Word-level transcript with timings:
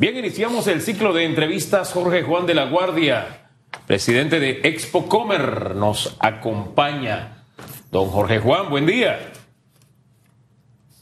Bien, 0.00 0.16
iniciamos 0.16 0.68
el 0.68 0.80
ciclo 0.80 1.12
de 1.12 1.24
entrevistas. 1.24 1.92
Jorge 1.92 2.22
Juan 2.22 2.46
de 2.46 2.54
la 2.54 2.66
Guardia, 2.66 3.50
presidente 3.88 4.38
de 4.38 4.60
Expo 4.62 5.08
Comer, 5.08 5.74
nos 5.74 6.14
acompaña. 6.20 7.42
Don 7.90 8.08
Jorge 8.08 8.38
Juan, 8.38 8.70
buen 8.70 8.86
día. 8.86 9.18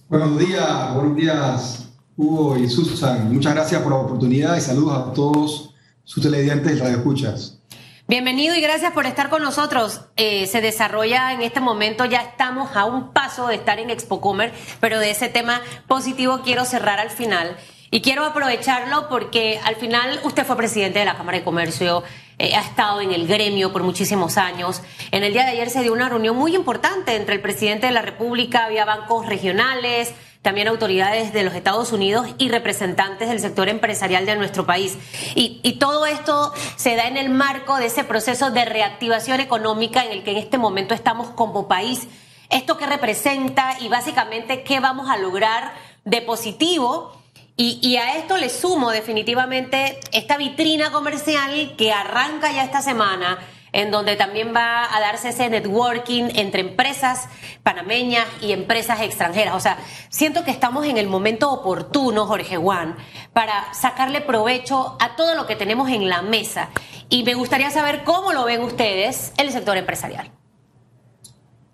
Buenos 0.09 0.39
días, 0.39 0.95
buenos 0.95 1.15
días, 1.15 1.93
Hugo 2.17 2.57
y 2.57 2.71
Susan. 2.71 3.31
Muchas 3.31 3.55
gracias 3.55 3.83
por 3.83 3.93
la 3.93 3.99
oportunidad 3.99 4.57
y 4.57 4.63
saludos 4.63 4.97
a 4.97 5.13
todos 5.13 5.75
sus 6.03 6.23
televidentes 6.23 6.75
y 6.75 6.81
radioescuchas. 6.81 7.61
Bienvenido 8.09 8.57
y 8.57 8.63
gracias 8.63 8.95
por 8.95 9.05
estar 9.05 9.29
con 9.29 9.43
nosotros. 9.43 10.07
Eh, 10.17 10.47
se 10.47 10.63
desarrolla 10.63 11.35
en 11.35 11.43
este 11.43 11.61
momento, 11.61 12.07
ya 12.07 12.23
estamos 12.23 12.75
a 12.75 12.87
un 12.87 13.13
paso 13.13 13.49
de 13.49 13.57
estar 13.57 13.79
en 13.79 13.91
Expo 13.91 14.23
Comer, 14.23 14.55
pero 14.81 14.99
de 14.99 15.11
ese 15.11 15.29
tema 15.29 15.61
positivo 15.87 16.41
quiero 16.43 16.65
cerrar 16.65 16.99
al 16.99 17.11
final. 17.11 17.59
Y 17.91 18.01
quiero 18.01 18.25
aprovecharlo 18.25 19.09
porque 19.09 19.61
al 19.65 19.77
final 19.77 20.21
usted 20.25 20.45
fue 20.45 20.57
presidente 20.57 20.99
de 20.99 21.05
la 21.05 21.17
Cámara 21.17 21.39
de 21.39 21.45
Comercio, 21.45 22.03
eh, 22.39 22.55
ha 22.55 22.61
estado 22.61 23.01
en 23.01 23.13
el 23.13 23.27
gremio 23.27 23.73
por 23.73 23.83
muchísimos 23.83 24.37
años. 24.37 24.83
En 25.13 25.23
el 25.23 25.33
día 25.33 25.45
de 25.45 25.53
ayer 25.53 25.71
se 25.71 25.83
dio 25.83 25.93
una 25.93 26.09
reunión 26.09 26.37
muy 26.37 26.55
importante 26.57 27.15
entre 27.15 27.37
el 27.37 27.41
presidente 27.41 27.87
de 27.87 27.93
la 27.93 28.03
República, 28.03 28.65
había 28.65 28.85
bancos 28.85 29.27
regionales, 29.27 30.13
también 30.43 30.69
autoridades 30.69 31.33
de 31.33 31.45
los 31.45 31.55
Estados 31.55 31.93
Unidos 31.93 32.29
y 32.39 32.49
representantes 32.49 33.29
del 33.29 33.41
sector 33.41 33.69
empresarial 33.69 34.27
de 34.27 34.37
nuestro 34.37 34.67
país. 34.67 34.99
Y, 35.35 35.61
y, 35.63 35.75
todo 35.75 36.07
esto 36.07 36.53
se 36.77 36.95
da 36.95 37.09
en 37.09 37.17
el 37.17 37.31
marco 37.31 37.77
de 37.77 37.87
ese 37.87 38.05
proceso 38.05 38.51
de 38.51 38.65
reactivación 38.65 39.41
económica 39.41 40.05
en 40.05 40.13
el 40.13 40.23
que 40.23 40.33
en 40.33 40.37
este 40.37 40.59
momento 40.59 40.95
estamos 40.95 41.29
como 41.31 41.67
país. 41.67 42.07
Esto 42.49 42.77
que 42.77 42.87
representa 42.87 43.77
y 43.81 43.89
básicamente 43.89 44.63
qué 44.63 44.79
vamos 44.79 45.11
a 45.11 45.17
lograr 45.17 45.73
de 46.05 46.23
positivo 46.23 47.13
y, 47.59 47.97
a 47.97 48.19
esto 48.19 48.37
le 48.37 48.51
sumo 48.51 48.91
definitivamente 48.91 49.99
esta 50.13 50.37
vitrina 50.37 50.93
comercial 50.93 51.75
que 51.79 51.91
arranca 51.91 52.53
ya 52.53 52.63
esta 52.63 52.83
semana, 52.83 53.39
en 53.73 53.91
donde 53.91 54.17
también 54.17 54.53
va 54.55 54.95
a 54.95 55.01
darse 55.01 55.31
ese 55.31 55.49
networking 55.49 56.25
entre 56.35 56.61
empresas 56.61 57.29
panameñas 57.63 58.27
y 58.43 58.53
empresas 58.53 59.01
extranjeras. 59.01 59.55
O 59.55 59.61
sea, 59.61 59.79
siento 60.11 60.45
que 60.45 60.51
estamos 60.51 60.85
en 60.85 60.99
el 60.99 61.07
momento 61.07 61.51
oportuno, 61.51 62.27
Jorge 62.27 62.59
Juan, 62.59 62.95
para 63.33 63.73
sacarle 63.73 64.21
provecho 64.21 64.99
a 65.01 65.17
todo 65.17 65.35
lo 65.35 65.47
que 65.47 65.57
tenemos 65.57 65.89
en 65.89 66.11
la 66.11 66.21
mesa. 66.21 66.69
Y 67.09 67.25
me 67.25 67.33
gustaría 67.33 67.71
saber 67.71 68.05
cómo 68.05 68.35
lo 68.35 68.45
ven 68.45 68.61
ustedes 68.61 69.33
el 69.39 69.51
sector 69.51 69.79
empresarial. 69.79 70.31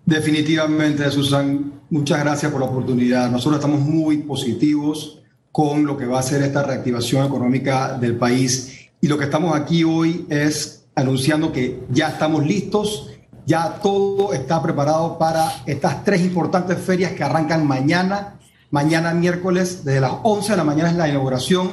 Definitivamente, 0.05 1.09
Susan, 1.11 1.81
muchas 1.89 2.21
gracias 2.21 2.51
por 2.53 2.61
la 2.61 2.67
oportunidad. 2.67 3.29
Nosotros 3.29 3.55
estamos 3.55 3.81
muy 3.81 4.19
positivos 4.19 5.22
con 5.53 5.85
lo 5.85 5.95
que 5.95 6.07
va 6.07 6.19
a 6.19 6.23
ser 6.23 6.41
esta 6.41 6.63
reactivación 6.63 7.27
económica 7.27 7.95
del 7.95 8.15
país. 8.15 8.89
Y 8.99 9.07
lo 9.07 9.19
que 9.19 9.25
estamos 9.25 9.55
aquí 9.55 9.83
hoy 9.83 10.25
es 10.27 10.85
anunciando 10.95 11.51
que 11.51 11.83
ya 11.91 12.09
estamos 12.09 12.43
listos, 12.43 13.11
ya 13.45 13.75
todo 13.75 14.33
está 14.33 14.63
preparado 14.63 15.19
para 15.19 15.61
estas 15.67 16.03
tres 16.03 16.21
importantes 16.21 16.79
ferias 16.79 17.11
que 17.11 17.23
arrancan 17.23 17.67
mañana. 17.67 18.39
Mañana 18.71 19.13
miércoles, 19.13 19.85
desde 19.85 20.01
las 20.01 20.13
11 20.23 20.53
de 20.53 20.57
la 20.57 20.63
mañana 20.63 20.89
es 20.89 20.95
la 20.95 21.07
inauguración 21.07 21.69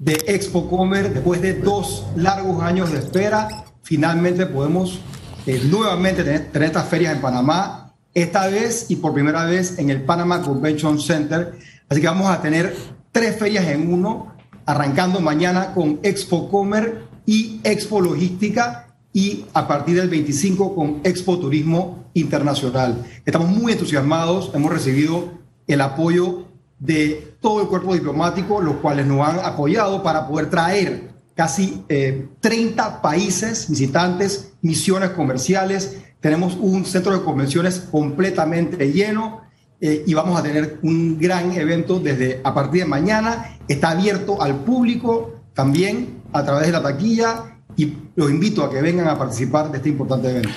de 0.00 0.14
Expo 0.26 0.68
Comer. 0.68 1.14
Después 1.14 1.40
de 1.40 1.54
dos 1.54 2.04
largos 2.16 2.60
años 2.60 2.90
de 2.90 2.98
espera, 2.98 3.66
finalmente 3.84 4.46
podemos 4.46 4.98
eh, 5.46 5.62
nuevamente 5.70 6.24
tener, 6.24 6.50
tener 6.50 6.66
estas 6.66 6.88
ferias 6.88 7.14
en 7.14 7.20
Panamá, 7.20 7.94
esta 8.14 8.48
vez 8.48 8.90
y 8.90 8.96
por 8.96 9.14
primera 9.14 9.44
vez 9.44 9.78
en 9.78 9.90
el 9.90 10.02
Panama 10.02 10.42
Convention 10.42 11.00
Center. 11.00 11.54
Así 11.88 12.00
que 12.00 12.06
vamos 12.06 12.28
a 12.28 12.40
tener 12.40 12.74
tres 13.10 13.36
ferias 13.36 13.66
en 13.66 13.92
uno, 13.92 14.34
arrancando 14.66 15.20
mañana 15.20 15.74
con 15.74 16.00
Expo 16.02 16.50
Comer 16.50 17.04
y 17.26 17.60
Expo 17.64 18.00
Logística 18.00 18.86
y 19.12 19.44
a 19.52 19.68
partir 19.68 19.96
del 19.96 20.08
25 20.08 20.74
con 20.74 21.00
Expo 21.04 21.38
Turismo 21.38 22.04
Internacional. 22.14 23.04
Estamos 23.24 23.48
muy 23.48 23.72
entusiasmados, 23.72 24.50
hemos 24.54 24.72
recibido 24.72 25.42
el 25.66 25.80
apoyo 25.80 26.48
de 26.78 27.36
todo 27.40 27.62
el 27.62 27.68
cuerpo 27.68 27.94
diplomático, 27.94 28.60
los 28.60 28.76
cuales 28.76 29.06
nos 29.06 29.26
han 29.26 29.38
apoyado 29.40 30.02
para 30.02 30.26
poder 30.26 30.50
traer 30.50 31.12
casi 31.34 31.84
30 31.86 31.88
eh, 31.88 32.90
países 33.02 33.68
visitantes, 33.68 34.54
misiones 34.62 35.10
comerciales. 35.10 35.98
Tenemos 36.20 36.56
un 36.58 36.84
centro 36.84 37.12
de 37.12 37.22
convenciones 37.22 37.80
completamente 37.80 38.92
lleno 38.92 39.42
eh, 39.84 40.04
y 40.06 40.14
vamos 40.14 40.38
a 40.38 40.44
tener 40.44 40.78
un 40.82 41.18
gran 41.18 41.50
evento 41.54 41.98
desde 41.98 42.40
a 42.44 42.54
partir 42.54 42.82
de 42.82 42.86
mañana. 42.86 43.58
Está 43.66 43.90
abierto 43.90 44.40
al 44.40 44.60
público 44.60 45.40
también 45.54 46.22
a 46.32 46.44
través 46.44 46.66
de 46.66 46.72
la 46.72 46.82
taquilla 46.84 47.58
y 47.76 47.92
los 48.14 48.30
invito 48.30 48.62
a 48.62 48.70
que 48.70 48.80
vengan 48.80 49.08
a 49.08 49.18
participar 49.18 49.72
de 49.72 49.78
este 49.78 49.88
importante 49.88 50.30
evento. 50.30 50.50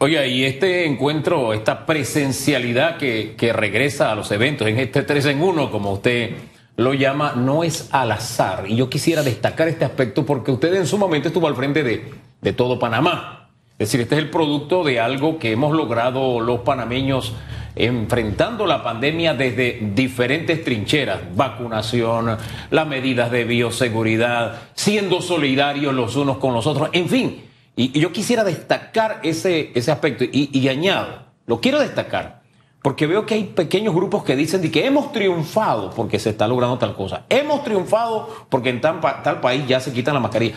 Oye, 0.00 0.28
y 0.28 0.44
este 0.44 0.86
encuentro, 0.86 1.54
esta 1.54 1.86
presencialidad 1.86 2.98
que, 2.98 3.36
que 3.38 3.52
regresa 3.52 4.10
a 4.10 4.16
los 4.16 4.32
eventos 4.32 4.66
en 4.66 4.80
este 4.80 5.04
3 5.04 5.26
en 5.26 5.40
1, 5.40 5.70
como 5.70 5.92
usted 5.92 6.30
lo 6.76 6.94
llama, 6.94 7.34
no 7.36 7.62
es 7.62 7.88
al 7.92 8.10
azar. 8.10 8.64
Y 8.66 8.74
yo 8.74 8.90
quisiera 8.90 9.22
destacar 9.22 9.68
este 9.68 9.84
aspecto 9.84 10.26
porque 10.26 10.50
usted 10.50 10.74
en 10.74 10.88
su 10.88 10.98
momento 10.98 11.28
estuvo 11.28 11.46
al 11.46 11.54
frente 11.54 11.84
de, 11.84 12.10
de 12.40 12.52
todo 12.52 12.80
Panamá. 12.80 13.50
Es 13.78 13.88
decir, 13.88 14.00
este 14.00 14.16
es 14.16 14.22
el 14.22 14.30
producto 14.30 14.82
de 14.82 14.98
algo 14.98 15.38
que 15.38 15.52
hemos 15.52 15.76
logrado 15.76 16.40
los 16.40 16.60
panameños 16.60 17.34
enfrentando 17.76 18.66
la 18.66 18.82
pandemia 18.82 19.34
desde 19.34 19.78
diferentes 19.94 20.62
trincheras, 20.62 21.34
vacunación, 21.34 22.36
las 22.70 22.86
medidas 22.86 23.30
de 23.30 23.44
bioseguridad, 23.44 24.60
siendo 24.74 25.20
solidarios 25.20 25.94
los 25.94 26.16
unos 26.16 26.38
con 26.38 26.54
los 26.54 26.66
otros, 26.66 26.88
en 26.92 27.08
fin. 27.08 27.44
Y, 27.76 27.98
yo 27.98 28.12
quisiera 28.12 28.44
destacar 28.44 29.20
ese, 29.22 29.72
ese 29.74 29.90
aspecto 29.90 30.24
y, 30.30 30.68
añado, 30.68 31.24
lo 31.46 31.60
quiero 31.60 31.80
destacar, 31.80 32.42
porque 32.82 33.06
veo 33.06 33.26
que 33.26 33.34
hay 33.34 33.44
pequeños 33.44 33.94
grupos 33.94 34.24
que 34.24 34.36
dicen 34.36 34.70
que 34.70 34.86
hemos 34.86 35.12
triunfado 35.12 35.90
porque 35.90 36.18
se 36.18 36.30
está 36.30 36.46
logrando 36.46 36.78
tal 36.78 36.94
cosa, 36.94 37.24
hemos 37.28 37.64
triunfado 37.64 38.46
porque 38.48 38.70
en 38.70 38.80
tal, 38.80 39.00
país 39.40 39.66
ya 39.66 39.80
se 39.80 39.92
quitan 39.92 40.14
la 40.14 40.20
mascarilla. 40.20 40.56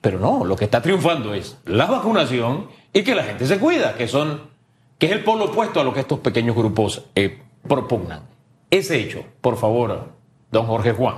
Pero 0.00 0.18
no, 0.18 0.44
lo 0.44 0.56
que 0.56 0.64
está 0.64 0.82
triunfando 0.82 1.32
es 1.32 1.58
la 1.64 1.86
vacunación 1.86 2.66
y 2.92 3.02
que 3.02 3.14
la 3.14 3.22
gente 3.22 3.46
se 3.46 3.58
cuida, 3.58 3.94
que 3.94 4.08
son 4.08 4.51
que 5.02 5.06
es 5.06 5.12
el 5.14 5.24
polo 5.24 5.46
opuesto 5.46 5.80
a 5.80 5.82
lo 5.82 5.92
que 5.92 5.98
estos 5.98 6.20
pequeños 6.20 6.54
grupos 6.54 7.06
eh, 7.16 7.42
propugnan. 7.66 8.20
Ese 8.70 9.00
hecho, 9.00 9.24
por 9.40 9.56
favor, 9.56 10.12
don 10.52 10.64
Jorge 10.64 10.92
Juan. 10.92 11.16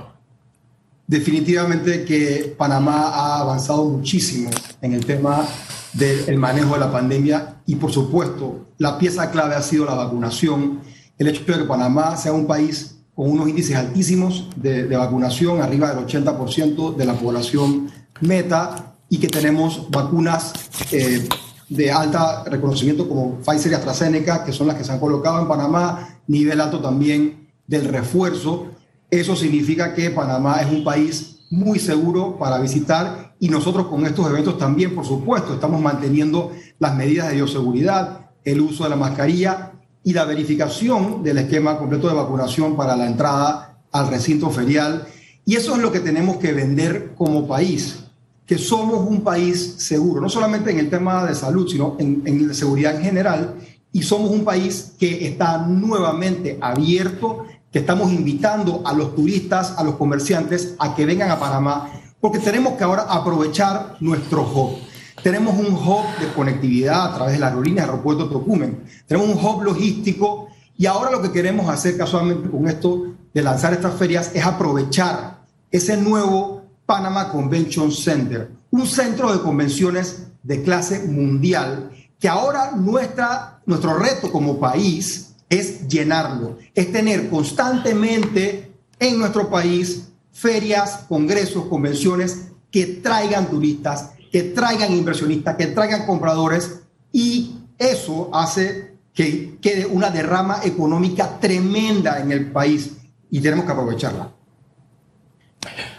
Definitivamente 1.05 2.03
que 2.03 2.55
Panamá 2.57 3.09
ha 3.09 3.41
avanzado 3.41 3.85
muchísimo 3.85 4.49
en 4.81 4.93
el 4.93 5.05
tema 5.05 5.45
del 5.93 6.35
manejo 6.39 6.73
de 6.73 6.79
la 6.79 6.91
pandemia 6.91 7.57
y 7.67 7.75
por 7.75 7.91
supuesto 7.91 8.69
la 8.79 8.97
pieza 8.97 9.29
clave 9.29 9.53
ha 9.53 9.61
sido 9.61 9.85
la 9.85 9.93
vacunación. 9.93 10.81
El 11.19 11.27
hecho 11.27 11.43
de 11.45 11.59
que 11.59 11.65
Panamá 11.65 12.17
sea 12.17 12.33
un 12.33 12.47
país 12.47 13.03
con 13.13 13.29
unos 13.29 13.47
índices 13.47 13.75
altísimos 13.75 14.49
de, 14.55 14.87
vacunación, 14.97 15.61
arriba 15.61 15.93
del 15.93 16.03
80% 16.07 16.95
de 16.95 17.05
la 17.05 17.13
población 17.13 17.91
meta 18.19 18.95
y 19.09 19.19
que 19.19 19.27
tenemos 19.27 19.91
vacunas 19.91 20.53
eh, 20.91 21.29
de 21.69 21.91
alta 21.91 22.43
reconocimiento 22.45 23.07
como 23.07 23.39
Pfizer 23.39 23.71
y 23.71 23.75
AstraZeneca, 23.75 24.43
que 24.43 24.53
son 24.53 24.67
las 24.67 24.75
que 24.75 24.83
se 24.83 24.91
han 24.91 24.99
colocado 24.99 25.41
en 25.41 25.47
Panamá, 25.47 26.19
nivel 26.27 26.61
alto 26.61 26.79
también 26.79 27.47
del 27.67 27.85
refuerzo. 27.85 28.67
Eso 29.09 29.35
significa 29.35 29.93
que 29.93 30.11
Panamá 30.11 30.61
es 30.61 30.71
un 30.71 30.83
país 30.83 31.37
muy 31.49 31.79
seguro 31.79 32.37
para 32.37 32.59
visitar 32.59 33.35
y 33.39 33.49
nosotros 33.49 33.87
con 33.87 34.05
estos 34.05 34.29
eventos 34.29 34.57
también, 34.57 34.95
por 34.95 35.05
supuesto, 35.05 35.53
estamos 35.53 35.81
manteniendo 35.81 36.51
las 36.79 36.95
medidas 36.95 37.29
de 37.29 37.35
bioseguridad, 37.35 38.31
el 38.43 38.61
uso 38.61 38.83
de 38.83 38.89
la 38.91 38.95
mascarilla 38.95 39.73
y 40.03 40.13
la 40.13 40.25
verificación 40.25 41.23
del 41.23 41.39
esquema 41.39 41.77
completo 41.77 42.07
de 42.07 42.13
vacunación 42.13 42.75
para 42.75 42.95
la 42.95 43.07
entrada 43.07 43.79
al 43.91 44.07
recinto 44.07 44.49
ferial. 44.51 45.07
Y 45.45 45.55
eso 45.55 45.75
es 45.75 45.81
lo 45.81 45.91
que 45.91 45.99
tenemos 45.99 46.37
que 46.37 46.53
vender 46.53 47.13
como 47.15 47.47
país 47.47 48.04
que 48.45 48.57
somos 48.57 49.07
un 49.07 49.21
país 49.21 49.75
seguro, 49.77 50.21
no 50.21 50.29
solamente 50.29 50.71
en 50.71 50.79
el 50.79 50.89
tema 50.89 51.25
de 51.25 51.33
salud, 51.33 51.67
sino 51.67 51.95
en, 51.99 52.21
en 52.25 52.53
seguridad 52.53 52.95
en 52.95 53.01
general, 53.01 53.55
y 53.91 54.03
somos 54.03 54.29
un 54.29 54.43
país 54.43 54.93
que 54.99 55.27
está 55.27 55.57
nuevamente 55.59 56.57
abierto, 56.61 57.45
que 57.71 57.79
estamos 57.79 58.11
invitando 58.11 58.81
a 58.85 58.93
los 58.93 59.15
turistas, 59.15 59.73
a 59.77 59.83
los 59.83 59.95
comerciantes 59.95 60.75
a 60.79 60.93
que 60.93 61.05
vengan 61.05 61.31
a 61.31 61.39
Panamá, 61.39 61.91
porque 62.19 62.39
tenemos 62.39 62.73
que 62.73 62.83
ahora 62.83 63.03
aprovechar 63.03 63.97
nuestro 63.99 64.41
hub. 64.41 64.77
Tenemos 65.23 65.57
un 65.57 65.73
hub 65.73 66.05
de 66.19 66.31
conectividad 66.35 67.05
a 67.05 67.15
través 67.15 67.33
de 67.33 67.39
las 67.39 67.51
aerolíneas 67.51 67.87
Aeropuerto 67.87 68.29
Tocumen. 68.29 68.83
Tenemos 69.07 69.29
un 69.29 69.43
hub 69.43 69.63
logístico 69.63 70.49
y 70.77 70.85
ahora 70.85 71.09
lo 71.09 71.21
que 71.21 71.31
queremos 71.31 71.69
hacer 71.69 71.97
casualmente 71.97 72.49
con 72.49 72.67
esto 72.67 73.13
de 73.33 73.41
lanzar 73.41 73.73
estas 73.73 73.95
ferias 73.95 74.31
es 74.33 74.45
aprovechar 74.45 75.45
ese 75.71 75.97
nuevo 75.97 76.64
Panama 76.85 77.29
Convention 77.29 77.91
Center, 77.91 78.51
un 78.71 78.85
centro 78.85 79.31
de 79.31 79.41
convenciones 79.41 80.27
de 80.43 80.61
clase 80.61 80.99
mundial 81.07 81.91
que 82.19 82.27
ahora 82.27 82.71
nuestra, 82.71 83.61
nuestro 83.65 83.97
reto 83.97 84.31
como 84.31 84.59
país 84.59 85.35
es 85.49 85.87
llenarlo, 85.87 86.57
es 86.73 86.91
tener 86.91 87.29
constantemente 87.29 88.71
en 88.99 89.19
nuestro 89.19 89.49
país 89.49 90.09
ferias, 90.31 91.05
congresos, 91.07 91.65
convenciones 91.65 92.49
que 92.71 92.85
traigan 92.85 93.49
turistas, 93.49 94.11
que 94.31 94.43
traigan 94.43 94.93
inversionistas, 94.93 95.55
que 95.55 95.67
traigan 95.67 96.05
compradores 96.05 96.81
y 97.11 97.59
eso 97.77 98.29
hace 98.33 98.95
que 99.13 99.57
quede 99.61 99.85
una 99.85 100.09
derrama 100.09 100.59
económica 100.63 101.39
tremenda 101.39 102.19
en 102.19 102.31
el 102.31 102.51
país 102.51 102.91
y 103.31 103.39
tenemos 103.39 103.65
que 103.65 103.71
aprovecharla. 103.71 104.34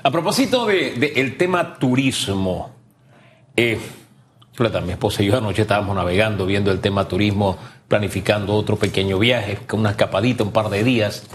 A 0.06 0.10
propósito 0.12 0.66
del 0.66 1.00
de, 1.00 1.14
el 1.16 1.36
tema 1.36 1.80
turismo, 1.80 2.70
eh, 3.56 3.80
mi 4.84 4.92
esposa 4.92 5.24
y 5.24 5.26
yo 5.26 5.36
anoche 5.36 5.62
estábamos 5.62 5.96
navegando, 5.96 6.46
viendo 6.46 6.70
el 6.70 6.78
tema 6.78 7.08
turismo, 7.08 7.58
planificando 7.88 8.54
otro 8.54 8.76
pequeño 8.76 9.18
viaje, 9.18 9.58
una 9.72 9.90
escapadita, 9.90 10.44
un 10.44 10.52
par 10.52 10.70
de 10.70 10.84
días. 10.84 11.26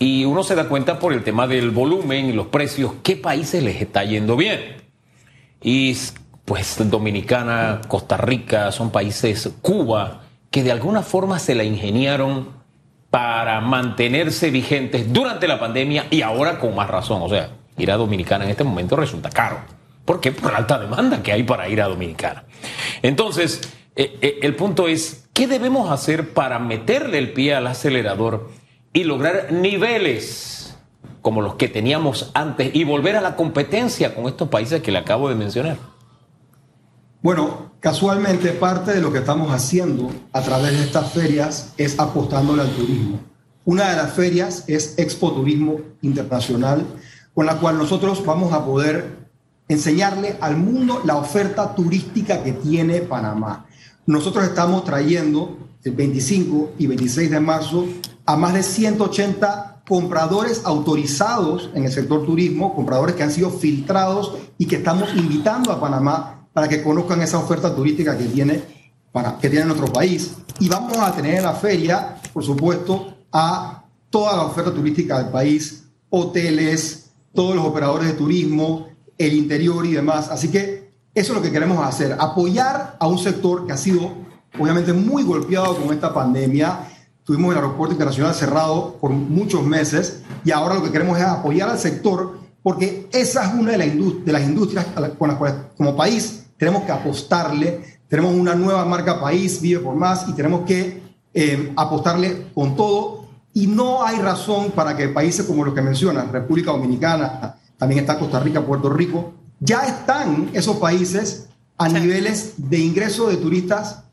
Y 0.00 0.24
uno 0.24 0.42
se 0.42 0.56
da 0.56 0.68
cuenta 0.68 0.98
por 0.98 1.12
el 1.12 1.22
tema 1.22 1.46
del 1.46 1.70
volumen 1.70 2.26
y 2.28 2.32
los 2.32 2.48
precios, 2.48 2.94
qué 3.04 3.14
países 3.14 3.62
les 3.62 3.80
está 3.80 4.02
yendo 4.02 4.34
bien. 4.34 4.82
Y 5.62 5.96
pues 6.46 6.76
Dominicana, 6.90 7.80
Costa 7.86 8.16
Rica, 8.16 8.72
son 8.72 8.90
países, 8.90 9.48
Cuba, 9.62 10.22
que 10.50 10.64
de 10.64 10.72
alguna 10.72 11.02
forma 11.02 11.38
se 11.38 11.54
la 11.54 11.62
ingeniaron 11.62 12.48
para 13.10 13.60
mantenerse 13.60 14.50
vigentes 14.50 15.12
durante 15.12 15.46
la 15.46 15.60
pandemia 15.60 16.08
y 16.10 16.22
ahora 16.22 16.58
con 16.58 16.74
más 16.74 16.90
razón. 16.90 17.22
O 17.22 17.28
sea, 17.28 17.50
ir 17.76 17.90
a 17.90 17.96
Dominicana 17.96 18.44
en 18.44 18.50
este 18.50 18.64
momento 18.64 18.96
resulta 18.96 19.30
caro. 19.30 19.58
¿Por 20.04 20.20
qué? 20.20 20.32
Por 20.32 20.52
la 20.52 20.58
alta 20.58 20.78
demanda 20.78 21.22
que 21.22 21.32
hay 21.32 21.42
para 21.42 21.68
ir 21.68 21.80
a 21.80 21.88
Dominicana. 21.88 22.44
Entonces, 23.02 23.60
eh, 23.96 24.18
eh, 24.20 24.38
el 24.42 24.54
punto 24.54 24.88
es, 24.88 25.26
¿qué 25.32 25.46
debemos 25.46 25.90
hacer 25.90 26.34
para 26.34 26.58
meterle 26.58 27.18
el 27.18 27.32
pie 27.32 27.54
al 27.54 27.66
acelerador 27.66 28.50
y 28.92 29.04
lograr 29.04 29.52
niveles 29.52 30.76
como 31.22 31.40
los 31.40 31.54
que 31.54 31.68
teníamos 31.68 32.30
antes 32.34 32.74
y 32.74 32.84
volver 32.84 33.16
a 33.16 33.20
la 33.22 33.34
competencia 33.34 34.14
con 34.14 34.26
estos 34.26 34.48
países 34.48 34.82
que 34.82 34.92
le 34.92 34.98
acabo 34.98 35.28
de 35.28 35.34
mencionar? 35.34 35.78
Bueno, 37.22 37.72
casualmente 37.80 38.50
parte 38.50 38.92
de 38.92 39.00
lo 39.00 39.10
que 39.10 39.20
estamos 39.20 39.50
haciendo 39.50 40.10
a 40.32 40.42
través 40.42 40.72
de 40.72 40.84
estas 40.84 41.12
ferias 41.12 41.72
es 41.78 41.98
apostándole 41.98 42.60
al 42.60 42.70
turismo. 42.70 43.20
Una 43.64 43.88
de 43.88 43.96
las 43.96 44.12
ferias 44.12 44.64
es 44.68 44.98
Expo 44.98 45.32
Turismo 45.32 45.80
Internacional, 46.02 46.84
con 47.34 47.46
la 47.46 47.58
cual 47.58 47.78
nosotros 47.78 48.24
vamos 48.24 48.52
a 48.52 48.64
poder 48.64 49.24
enseñarle 49.68 50.36
al 50.40 50.56
mundo 50.56 51.02
la 51.04 51.16
oferta 51.16 51.74
turística 51.74 52.42
que 52.42 52.52
tiene 52.52 53.00
Panamá. 53.00 53.66
Nosotros 54.06 54.44
estamos 54.44 54.84
trayendo 54.84 55.58
el 55.82 55.92
25 55.92 56.72
y 56.78 56.86
26 56.86 57.30
de 57.30 57.40
marzo 57.40 57.86
a 58.26 58.36
más 58.36 58.54
de 58.54 58.62
180 58.62 59.82
compradores 59.86 60.62
autorizados 60.64 61.70
en 61.74 61.84
el 61.84 61.92
sector 61.92 62.24
turismo, 62.24 62.74
compradores 62.74 63.14
que 63.16 63.22
han 63.22 63.32
sido 63.32 63.50
filtrados 63.50 64.34
y 64.56 64.66
que 64.66 64.76
estamos 64.76 65.14
invitando 65.14 65.72
a 65.72 65.80
Panamá 65.80 66.46
para 66.52 66.68
que 66.68 66.82
conozcan 66.82 67.20
esa 67.20 67.38
oferta 67.38 67.74
turística 67.74 68.16
que 68.16 68.24
tiene, 68.24 68.62
para, 69.12 69.38
que 69.38 69.50
tiene 69.50 69.66
nuestro 69.66 69.92
país. 69.92 70.36
Y 70.60 70.68
vamos 70.68 70.96
a 70.96 71.12
tener 71.12 71.34
en 71.34 71.42
la 71.42 71.52
feria, 71.52 72.16
por 72.32 72.44
supuesto, 72.44 73.14
a 73.32 73.84
toda 74.08 74.36
la 74.36 74.44
oferta 74.44 74.72
turística 74.72 75.18
del 75.18 75.32
país, 75.32 75.84
hoteles, 76.08 77.03
todos 77.34 77.54
los 77.54 77.64
operadores 77.64 78.08
de 78.08 78.14
turismo, 78.14 78.88
el 79.18 79.32
interior 79.34 79.84
y 79.86 79.92
demás. 79.92 80.28
Así 80.30 80.48
que 80.50 80.92
eso 81.14 81.32
es 81.32 81.36
lo 81.36 81.42
que 81.42 81.52
queremos 81.52 81.84
hacer, 81.86 82.16
apoyar 82.18 82.96
a 82.98 83.06
un 83.06 83.18
sector 83.18 83.66
que 83.66 83.72
ha 83.72 83.76
sido 83.76 84.12
obviamente 84.58 84.92
muy 84.92 85.22
golpeado 85.22 85.76
con 85.76 85.92
esta 85.92 86.12
pandemia. 86.12 86.88
Tuvimos 87.24 87.52
el 87.52 87.58
aeropuerto 87.58 87.92
internacional 87.92 88.34
cerrado 88.34 88.96
por 89.00 89.10
muchos 89.10 89.64
meses 89.64 90.22
y 90.44 90.50
ahora 90.50 90.74
lo 90.74 90.82
que 90.82 90.90
queremos 90.90 91.18
es 91.18 91.24
apoyar 91.24 91.68
al 91.68 91.78
sector 91.78 92.38
porque 92.62 93.08
esa 93.12 93.44
es 93.44 93.54
una 93.54 93.72
de, 93.72 93.78
de 94.24 94.32
las 94.32 94.42
industrias 94.42 94.86
con 95.18 95.28
las 95.28 95.36
cuales 95.36 95.56
como 95.76 95.94
país 95.94 96.46
tenemos 96.56 96.84
que 96.84 96.92
apostarle. 96.92 97.98
Tenemos 98.08 98.34
una 98.34 98.54
nueva 98.54 98.84
marca 98.84 99.20
país, 99.20 99.60
Vive 99.60 99.80
por 99.80 99.94
Más, 99.94 100.26
y 100.28 100.32
tenemos 100.32 100.62
que 100.62 101.02
eh, 101.34 101.72
apostarle 101.76 102.46
con 102.54 102.74
todo. 102.74 103.23
Y 103.54 103.68
no 103.68 104.04
hay 104.04 104.18
razón 104.18 104.72
para 104.72 104.96
que 104.96 105.08
países 105.08 105.46
como 105.46 105.64
los 105.64 105.74
que 105.74 105.80
mencionan, 105.80 106.32
República 106.32 106.72
Dominicana, 106.72 107.56
también 107.78 108.00
está 108.00 108.18
Costa 108.18 108.40
Rica, 108.40 108.60
Puerto 108.60 108.90
Rico, 108.90 109.32
ya 109.60 109.86
están 109.86 110.50
esos 110.52 110.76
países 110.76 111.48
a 111.78 111.88
niveles 111.88 112.54
de 112.56 112.78
ingreso 112.78 113.28
de 113.28 113.36
turistas 113.36 114.04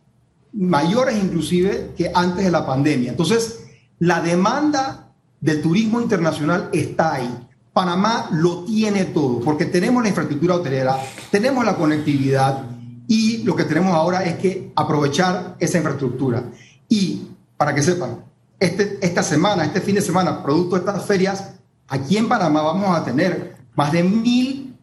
mayores 0.54 1.16
inclusive 1.22 1.92
que 1.98 2.12
antes 2.14 2.46
de 2.46 2.52
la 2.52 2.66
pandemia. 2.66 3.12
Entonces, 3.12 3.64
la 4.00 4.22
demanda 4.22 5.12
del 5.40 5.62
turismo 5.62 6.02
internacional 6.02 6.70
está 6.72 7.16
ahí. 7.16 7.48
Panamá 7.74 8.28
lo 8.32 8.64
tiene 8.66 9.06
todo, 9.06 9.40
porque 9.40 9.66
tenemos 9.66 10.04
la 10.04 10.10
infraestructura 10.10 10.56
hotelera, 10.56 10.98
tenemos 11.32 11.64
la 11.66 11.76
conectividad 11.76 12.64
y 13.08 13.44
lo 13.44 13.56
que 13.56 13.64
tenemos 13.64 13.94
ahora 13.94 14.24
es 14.24 14.36
que 14.36 14.72
aprovechar 14.76 15.56
esa 15.60 15.78
infraestructura. 15.78 16.44
Y 16.90 17.28
para 17.56 17.74
que 17.74 17.82
sepan, 17.82 18.31
este, 18.62 19.00
esta 19.02 19.24
semana, 19.24 19.66
este 19.66 19.82
fin 19.82 19.96
de 19.96 20.02
semana, 20.02 20.44
producto 20.44 20.76
de 20.76 20.82
estas 20.82 21.04
ferias, 21.04 21.50
aquí 21.88 22.16
en 22.16 22.30
Panamá 22.30 22.62
vamos 22.62 22.96
a 22.96 23.04
tener 23.04 23.56
más 23.74 23.92
de 23.92 24.04
mil 24.04 24.78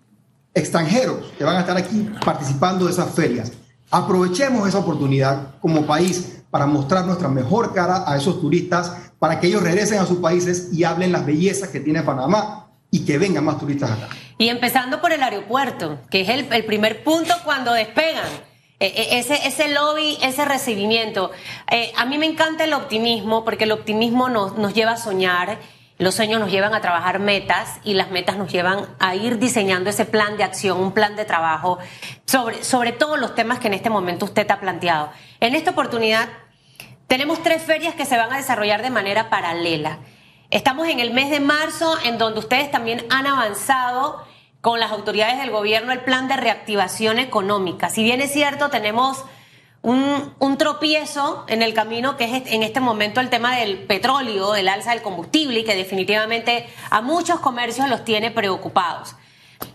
extranjeros 0.53 1.33
que 1.39 1.45
van 1.45 1.57
a 1.57 1.61
estar 1.61 1.77
aquí 1.77 2.11
participando 2.25 2.87
de 2.87 2.91
esas 2.91 3.15
ferias. 3.15 3.53
Aprovechemos 3.91 4.69
esa 4.69 4.81
oportunidad 4.81 5.55
como 5.61 5.87
país 5.87 6.43
para 6.51 6.67
mostrar 6.67 7.07
nuestra 7.07 7.29
mejor 7.29 7.73
cara 7.73 8.03
a 8.05 8.17
esos 8.17 8.41
turistas, 8.41 8.93
para 9.21 9.39
que 9.39 9.47
ellos 9.47 9.63
regresen 9.63 10.01
a 10.01 10.07
sus 10.07 10.19
países 10.19 10.71
y 10.73 10.83
hablen 10.83 11.13
las 11.13 11.25
bellezas 11.25 11.69
que 11.69 11.79
tiene 11.79 12.03
Panamá 12.03 12.67
y 12.91 13.05
que 13.05 13.17
vengan 13.17 13.45
más 13.45 13.61
turistas 13.61 13.93
acá. 13.93 14.09
Y 14.39 14.49
empezando 14.49 15.01
por 15.01 15.13
el 15.13 15.23
aeropuerto, 15.23 16.01
que 16.11 16.23
es 16.23 16.29
el, 16.29 16.65
primer 16.65 17.05
punto 17.05 17.33
cuando 17.45 17.73
despegan. 17.73 18.27
E, 18.81 18.87
e, 18.87 19.19
ese, 19.19 19.47
ese 19.47 19.69
lobby, 19.69 20.19
ese 20.23 20.45
recibimiento. 20.45 21.31
Eh, 21.71 21.93
a 21.97 22.05
mí 22.05 22.19
me 22.19 22.27
encanta 22.27 22.65
el 22.65 22.75
optimismo 22.75 23.45
porque 23.45 23.65
el 23.65 23.73
optimismo 23.73 24.29
nos, 24.29 24.57
nos 24.57 24.75
lleva 24.75 24.93
a 24.93 24.97
soñar 24.97 25.59
los 25.99 26.15
sueños 26.15 26.39
nos 26.39 26.53
llevan 26.53 26.75
a 26.75 26.81
trabajar 26.81 27.19
metas 27.19 27.81
y 27.83 27.95
las 27.95 28.11
metas 28.11 28.37
nos 28.37 28.53
llevan 28.53 28.87
a 29.01 29.17
ir 29.17 29.39
diseñando 29.39 29.91
ese 29.91 30.05
plan 30.05 30.37
de 30.37 30.45
acción, 30.45 30.79
un 30.79 30.93
plan 30.93 31.17
de 31.17 31.25
trabajo 31.25 31.79
sobre, 32.25 32.63
sobre 32.63 32.93
todos 32.93 33.19
los 33.19 33.35
temas 33.35 33.59
que 33.59 33.67
en 33.67 33.75
este 33.75 33.91
momento 33.91 34.25
usted 34.25 34.49
ha 34.49 34.61
planteado. 34.61 35.11
En 35.41 35.57
esta 35.57 35.73
oportunidad 35.73 36.29
tenemos 37.09 37.43
tres 37.43 37.63
ferias 37.63 37.97
que 37.97 38.05
se 38.05 38.17
van 38.17 38.33
a 38.33 38.37
desarrollar 38.37 38.81
de 38.83 38.91
manera 38.91 39.29
paralela. 39.29 39.99
Estamos 40.51 40.87
en 40.87 41.01
el 41.01 41.11
mes 41.11 41.31
de 41.31 41.41
marzo 41.41 41.99
en 42.05 42.17
donde 42.17 42.39
ustedes 42.39 42.71
también 42.71 43.05
han 43.11 43.27
avanzado 43.27 44.25
con 44.61 44.81
las 44.81 44.91
autoridades 44.91 45.39
del 45.39 45.51
gobierno 45.51 45.93
el 45.93 46.01
plan 46.01 46.29
de 46.29 46.37
reactivación 46.37 47.19
económica. 47.19 47.91
Si 47.91 48.03
bien 48.03 48.21
es 48.21 48.33
cierto, 48.33 48.71
tenemos 48.71 49.25
un, 49.83 50.57
tropiezo 50.59 51.45
en 51.49 51.63
el 51.63 51.73
camino 51.73 52.17
que 52.17 52.25
es 52.25 52.53
en 52.53 52.63
este 52.63 52.81
momento 52.81 53.21
el 53.21 53.31
tema 53.31 53.57
del 53.57 53.79
petróleo, 53.79 54.55
el 54.55 54.69
alza 54.69 54.91
del 54.91 55.03
combustible 55.03 55.61
y 55.61 55.65
que 55.65 55.77
definitivamente 55.77 56.69
a 56.91 57.01
muchos 57.01 57.41
comercios 57.41 57.89
los 57.89 58.05
tiene 58.05 58.31
preocupados. 58.31 59.15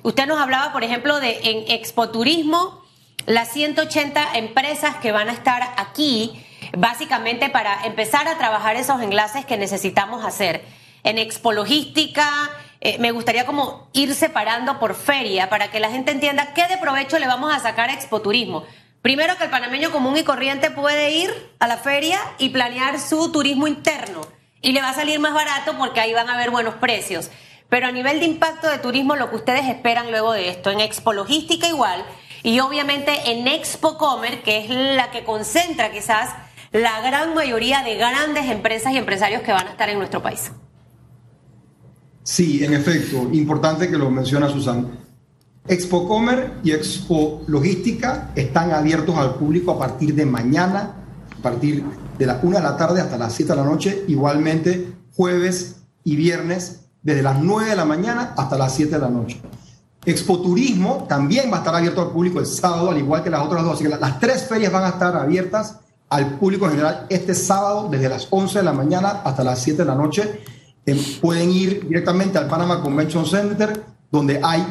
Usted 0.03 0.27
nos 0.27 0.39
hablaba, 0.39 0.73
por 0.73 0.83
ejemplo, 0.83 1.19
de 1.19 1.39
en 1.43 1.71
Expo 1.71 2.09
Turismo, 2.09 2.83
las 3.25 3.51
180 3.51 4.37
empresas 4.37 4.97
que 4.97 5.13
van 5.13 5.29
a 5.29 5.33
estar 5.33 5.73
aquí, 5.77 6.45
básicamente 6.77 7.49
para 7.49 7.85
empezar 7.85 8.27
a 8.27 8.37
trabajar 8.37 8.75
esos 8.75 9.01
enlaces 9.01 9.45
que 9.45 9.57
necesitamos 9.57 10.25
hacer. 10.25 10.65
En 11.03 11.17
Expo 11.17 11.53
Logística, 11.53 12.49
eh, 12.85 12.97
me 12.99 13.11
gustaría 13.11 13.45
como 13.45 13.87
ir 13.93 14.13
separando 14.13 14.77
por 14.77 14.93
feria 14.93 15.49
para 15.49 15.71
que 15.71 15.79
la 15.79 15.89
gente 15.89 16.11
entienda 16.11 16.53
qué 16.53 16.67
de 16.67 16.75
provecho 16.75 17.17
le 17.17 17.27
vamos 17.27 17.53
a 17.53 17.61
sacar 17.61 17.89
a 17.89 17.93
Expo 17.93 18.21
Turismo. 18.21 18.65
Primero 19.01 19.37
que 19.37 19.45
el 19.45 19.49
panameño 19.49 19.89
común 19.89 20.17
y 20.17 20.23
corriente 20.25 20.69
puede 20.69 21.11
ir 21.11 21.53
a 21.59 21.67
la 21.67 21.77
feria 21.77 22.19
y 22.39 22.49
planear 22.49 22.99
su 22.99 23.31
turismo 23.31 23.67
interno 23.67 24.27
y 24.61 24.73
le 24.73 24.81
va 24.81 24.89
a 24.89 24.93
salir 24.93 25.17
más 25.21 25.33
barato 25.33 25.77
porque 25.77 26.01
ahí 26.01 26.13
van 26.13 26.29
a 26.29 26.33
haber 26.33 26.51
buenos 26.51 26.75
precios. 26.75 27.31
Pero 27.69 27.87
a 27.87 27.91
nivel 27.93 28.19
de 28.19 28.25
impacto 28.25 28.69
de 28.69 28.79
turismo, 28.79 29.15
lo 29.15 29.29
que 29.29 29.37
ustedes 29.37 29.69
esperan 29.69 30.11
luego 30.11 30.33
de 30.33 30.49
esto, 30.49 30.69
en 30.69 30.81
Expo 30.81 31.13
Logística 31.13 31.69
igual, 31.69 32.03
y 32.43 32.59
obviamente 32.59 33.31
en 33.31 33.47
Expo 33.47 33.97
Comer, 33.97 34.43
que 34.43 34.57
es 34.57 34.69
la 34.69 35.09
que 35.09 35.23
concentra 35.23 35.89
quizás 35.89 36.31
la 36.73 36.99
gran 36.99 37.33
mayoría 37.33 37.81
de 37.81 37.95
grandes 37.95 38.51
empresas 38.51 38.91
y 38.91 38.97
empresarios 38.97 39.41
que 39.41 39.53
van 39.53 39.67
a 39.67 39.71
estar 39.71 39.87
en 39.87 39.99
nuestro 39.99 40.21
país. 40.21 40.51
Sí, 42.23 42.63
en 42.63 42.73
efecto, 42.73 43.29
importante 43.33 43.89
que 43.89 43.97
lo 43.97 44.09
menciona 44.09 44.49
Susana. 44.49 44.85
Expo 45.67 46.07
Comer 46.07 46.53
y 46.63 46.71
Expo 46.71 47.43
Logística 47.47 48.31
están 48.35 48.71
abiertos 48.71 49.17
al 49.17 49.35
público 49.35 49.71
a 49.71 49.79
partir 49.79 50.15
de 50.15 50.25
mañana, 50.25 50.95
a 51.37 51.41
partir 51.41 51.83
de 52.17 52.25
la 52.25 52.39
1 52.41 52.57
de 52.57 52.63
la 52.63 52.77
tarde 52.77 53.01
hasta 53.01 53.17
las 53.17 53.33
7 53.33 53.51
de 53.51 53.57
la 53.57 53.65
noche, 53.65 54.03
igualmente 54.07 54.93
jueves 55.15 55.77
y 56.03 56.15
viernes 56.15 56.81
desde 57.01 57.23
las 57.23 57.39
9 57.41 57.69
de 57.69 57.75
la 57.75 57.85
mañana 57.85 58.33
hasta 58.37 58.57
las 58.57 58.73
7 58.75 58.91
de 58.91 58.99
la 58.99 59.09
noche. 59.09 59.41
Expo 60.05 60.41
Turismo 60.41 61.05
también 61.07 61.49
va 61.51 61.57
a 61.57 61.59
estar 61.59 61.75
abierto 61.75 62.01
al 62.01 62.11
público 62.11 62.39
el 62.39 62.45
sábado, 62.45 62.89
al 62.89 62.97
igual 62.97 63.23
que 63.23 63.29
las 63.29 63.41
otras 63.41 63.63
dos. 63.63 63.75
Así 63.75 63.83
que 63.83 63.89
las 63.89 64.19
tres 64.19 64.47
ferias 64.47 64.71
van 64.71 64.83
a 64.83 64.89
estar 64.89 65.15
abiertas 65.15 65.77
al 66.09 66.37
público 66.37 66.65
en 66.65 66.71
general 66.71 67.07
este 67.09 67.33
sábado 67.33 67.87
desde 67.89 68.09
las 68.09 68.27
11 68.29 68.59
de 68.59 68.65
la 68.65 68.73
mañana 68.73 69.21
hasta 69.23 69.43
las 69.43 69.59
7 69.61 69.83
de 69.83 69.85
la 69.85 69.95
noche. 69.95 70.41
Pueden 71.21 71.51
ir 71.51 71.87
directamente 71.87 72.37
al 72.37 72.47
Panama 72.47 72.81
Convention 72.81 73.25
Center, 73.25 73.83
donde 74.11 74.39
hay 74.43 74.65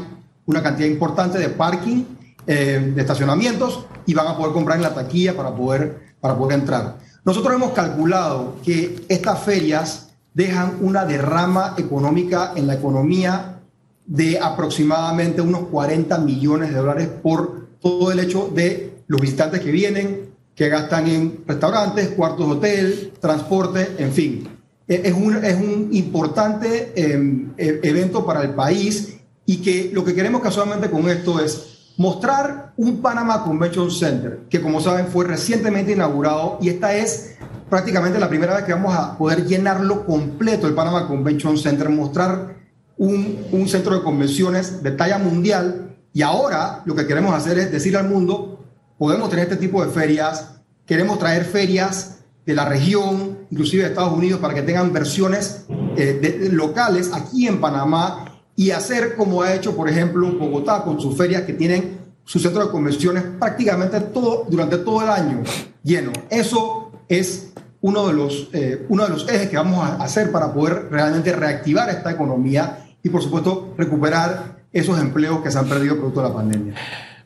una 0.46 0.62
cantidad 0.62 0.88
importante 0.88 1.38
de 1.38 1.48
parking, 1.48 2.04
eh, 2.46 2.92
de 2.94 3.00
estacionamientos, 3.00 3.86
y 4.06 4.14
van 4.14 4.26
a 4.26 4.36
poder 4.36 4.52
comprar 4.52 4.76
en 4.76 4.82
la 4.82 4.94
taquilla 4.94 5.36
para 5.36 5.54
poder, 5.54 6.14
para 6.20 6.36
poder 6.36 6.60
entrar. 6.60 6.98
Nosotros 7.24 7.54
hemos 7.54 7.72
calculado 7.72 8.56
que 8.64 9.04
estas 9.08 9.40
ferias 9.40 10.10
dejan 10.34 10.78
una 10.80 11.04
derrama 11.04 11.74
económica 11.78 12.52
en 12.56 12.66
la 12.66 12.74
economía 12.74 13.60
de 14.06 14.38
aproximadamente 14.40 15.40
unos 15.40 15.68
40 15.68 16.18
millones 16.18 16.70
de 16.70 16.76
dólares 16.76 17.08
por 17.22 17.68
todo 17.80 18.10
el 18.12 18.20
hecho 18.20 18.50
de 18.52 19.02
los 19.06 19.20
visitantes 19.20 19.60
que 19.60 19.70
vienen, 19.70 20.32
que 20.54 20.68
gastan 20.68 21.08
en 21.08 21.44
restaurantes, 21.46 22.08
cuartos 22.10 22.46
de 22.46 22.52
hotel, 22.52 23.12
transporte, 23.20 23.94
en 23.98 24.12
fin. 24.12 24.48
E, 24.92 25.08
es 25.08 25.14
un, 25.14 25.42
es 25.42 25.56
un 25.56 25.88
importante 25.92 26.92
em, 26.94 27.54
e, 27.56 27.80
evento 27.82 28.26
para 28.26 28.42
el 28.42 28.50
país 28.50 29.16
y 29.46 29.62
que 29.62 29.90
lo 29.92 30.04
que 30.04 30.14
queremos 30.14 30.42
casualmente 30.42 30.90
con 30.90 31.08
esto 31.08 31.40
es 31.40 31.94
mostrar 31.96 32.74
un 32.76 33.00
Panama 33.00 33.42
Convention 33.42 33.90
Center, 33.90 34.40
que 34.50 34.60
como 34.60 34.82
saben 34.82 35.06
fue 35.06 35.24
recientemente 35.24 35.92
inaugurado 35.92 36.58
y 36.60 36.68
esta 36.68 36.94
es 36.94 37.36
prácticamente 37.70 38.18
la 38.18 38.28
primera 38.28 38.54
vez 38.54 38.64
que 38.64 38.74
vamos 38.74 38.94
a 38.94 39.16
poder 39.16 39.46
llenarlo 39.46 40.04
completo 40.04 40.66
el 40.66 40.74
Panama 40.74 41.08
Convention 41.08 41.56
Center, 41.56 41.88
mostrar 41.88 42.56
un, 42.98 43.46
un 43.50 43.68
centro 43.68 43.94
de 43.94 44.02
convenciones 44.02 44.82
de 44.82 44.90
talla 44.90 45.16
mundial. 45.16 45.96
Y 46.12 46.20
ahora 46.20 46.82
lo 46.84 46.94
que 46.94 47.06
queremos 47.06 47.34
hacer 47.34 47.58
es 47.58 47.72
decir 47.72 47.96
al 47.96 48.10
mundo, 48.10 48.62
podemos 48.98 49.30
tener 49.30 49.44
este 49.44 49.56
tipo 49.56 49.82
de 49.82 49.90
ferias, 49.90 50.50
queremos 50.84 51.18
traer 51.18 51.46
ferias 51.46 52.21
de 52.44 52.54
la 52.54 52.64
región, 52.64 53.38
inclusive 53.50 53.84
de 53.84 53.90
Estados 53.90 54.12
Unidos, 54.12 54.40
para 54.40 54.54
que 54.54 54.62
tengan 54.62 54.92
versiones 54.92 55.66
eh, 55.96 56.48
locales 56.52 57.10
aquí 57.12 57.46
en 57.46 57.60
Panamá 57.60 58.42
y 58.56 58.70
hacer 58.70 59.16
como 59.16 59.42
ha 59.42 59.54
hecho, 59.54 59.76
por 59.76 59.88
ejemplo, 59.88 60.30
Bogotá 60.32 60.82
con 60.82 61.00
sus 61.00 61.16
ferias 61.16 61.42
que 61.42 61.52
tienen 61.52 62.00
su 62.24 62.38
centro 62.38 62.64
de 62.64 62.70
convenciones 62.70 63.24
prácticamente 63.38 64.00
todo, 64.00 64.46
durante 64.48 64.78
todo 64.78 65.02
el 65.02 65.10
año 65.10 65.42
lleno. 65.82 66.12
Eso 66.30 66.92
es 67.08 67.52
uno 67.80 68.06
de 68.06 68.12
los, 68.12 68.48
eh, 68.52 68.86
uno 68.88 69.04
de 69.04 69.10
los 69.10 69.28
ejes 69.28 69.48
que 69.48 69.56
vamos 69.56 69.84
a 69.84 69.96
hacer 69.96 70.30
para 70.30 70.52
poder 70.52 70.88
realmente 70.90 71.32
reactivar 71.32 71.90
esta 71.90 72.12
economía 72.12 72.86
y, 73.02 73.08
por 73.08 73.22
supuesto, 73.22 73.74
recuperar 73.76 74.62
esos 74.72 74.98
empleos 75.00 75.42
que 75.42 75.50
se 75.50 75.58
han 75.58 75.68
perdido 75.68 75.96
producto 75.96 76.22
de 76.22 76.28
la 76.28 76.34
pandemia. 76.34 76.74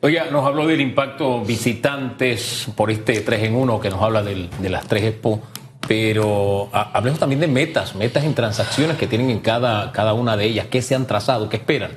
Oiga, 0.01 0.29
nos 0.31 0.45
habló 0.45 0.67
del 0.67 0.79
impacto 0.79 1.43
visitantes 1.43 2.67
por 2.75 2.91
este 2.91 3.21
3 3.21 3.43
en 3.45 3.55
1 3.55 3.79
que 3.79 3.89
nos 3.89 4.01
habla 4.01 4.21
de 4.21 4.69
las 4.69 4.87
3 4.87 5.03
Expo, 5.05 5.41
pero 5.87 6.69
hablemos 6.71 7.19
también 7.19 7.41
de 7.41 7.47
metas, 7.47 7.95
metas 7.95 8.23
en 8.23 8.35
transacciones 8.35 8.97
que 8.97 9.07
tienen 9.07 9.31
en 9.31 9.39
cada, 9.39 9.91
cada 9.91 10.13
una 10.13 10.37
de 10.37 10.45
ellas. 10.45 10.67
¿Qué 10.67 10.83
se 10.83 10.93
han 10.93 11.07
trazado? 11.07 11.49
¿Qué 11.49 11.57
esperan? 11.57 11.91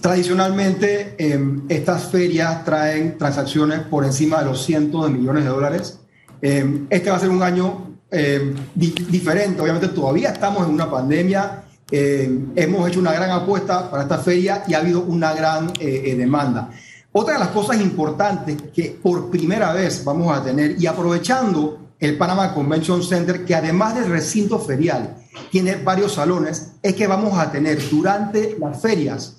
Tradicionalmente, 0.00 1.14
em, 1.18 1.66
estas 1.68 2.06
ferias 2.06 2.64
traen 2.64 3.18
transacciones 3.18 3.80
por 3.80 4.04
encima 4.04 4.38
de 4.38 4.46
los 4.46 4.64
cientos 4.64 5.04
de 5.04 5.18
millones 5.18 5.44
de 5.44 5.50
dólares. 5.50 6.00
Em, 6.40 6.86
este 6.88 7.10
va 7.10 7.16
a 7.16 7.20
ser 7.20 7.28
un 7.28 7.42
año 7.42 7.98
em, 8.10 8.54
diferente. 8.74 9.60
Obviamente 9.60 9.88
todavía 9.88 10.30
estamos 10.30 10.66
en 10.66 10.72
una 10.72 10.90
pandemia. 10.90 11.64
Hemos 11.90 12.88
hecho 12.88 12.98
una 13.00 13.12
gran 13.12 13.30
apuesta 13.30 13.90
para 13.90 14.02
esta 14.02 14.18
feria 14.18 14.64
y 14.66 14.74
ha 14.74 14.78
habido 14.78 15.02
una 15.02 15.32
gran 15.34 15.68
eh, 15.80 16.02
eh, 16.06 16.16
demanda. 16.16 16.70
Otra 17.12 17.34
de 17.34 17.40
las 17.40 17.48
cosas 17.48 17.80
importantes 17.80 18.56
que 18.74 18.98
por 19.02 19.30
primera 19.30 19.72
vez 19.72 20.04
vamos 20.04 20.36
a 20.36 20.42
tener 20.42 20.80
y 20.80 20.86
aprovechando 20.86 21.78
el 21.98 22.18
Panama 22.18 22.52
Convention 22.52 23.02
Center, 23.02 23.44
que 23.44 23.54
además 23.54 23.94
del 23.94 24.10
recinto 24.10 24.58
ferial 24.58 25.16
tiene 25.50 25.76
varios 25.76 26.14
salones, 26.14 26.72
es 26.82 26.94
que 26.94 27.06
vamos 27.06 27.38
a 27.38 27.50
tener 27.50 27.78
durante 27.88 28.56
las 28.58 28.80
ferias 28.82 29.36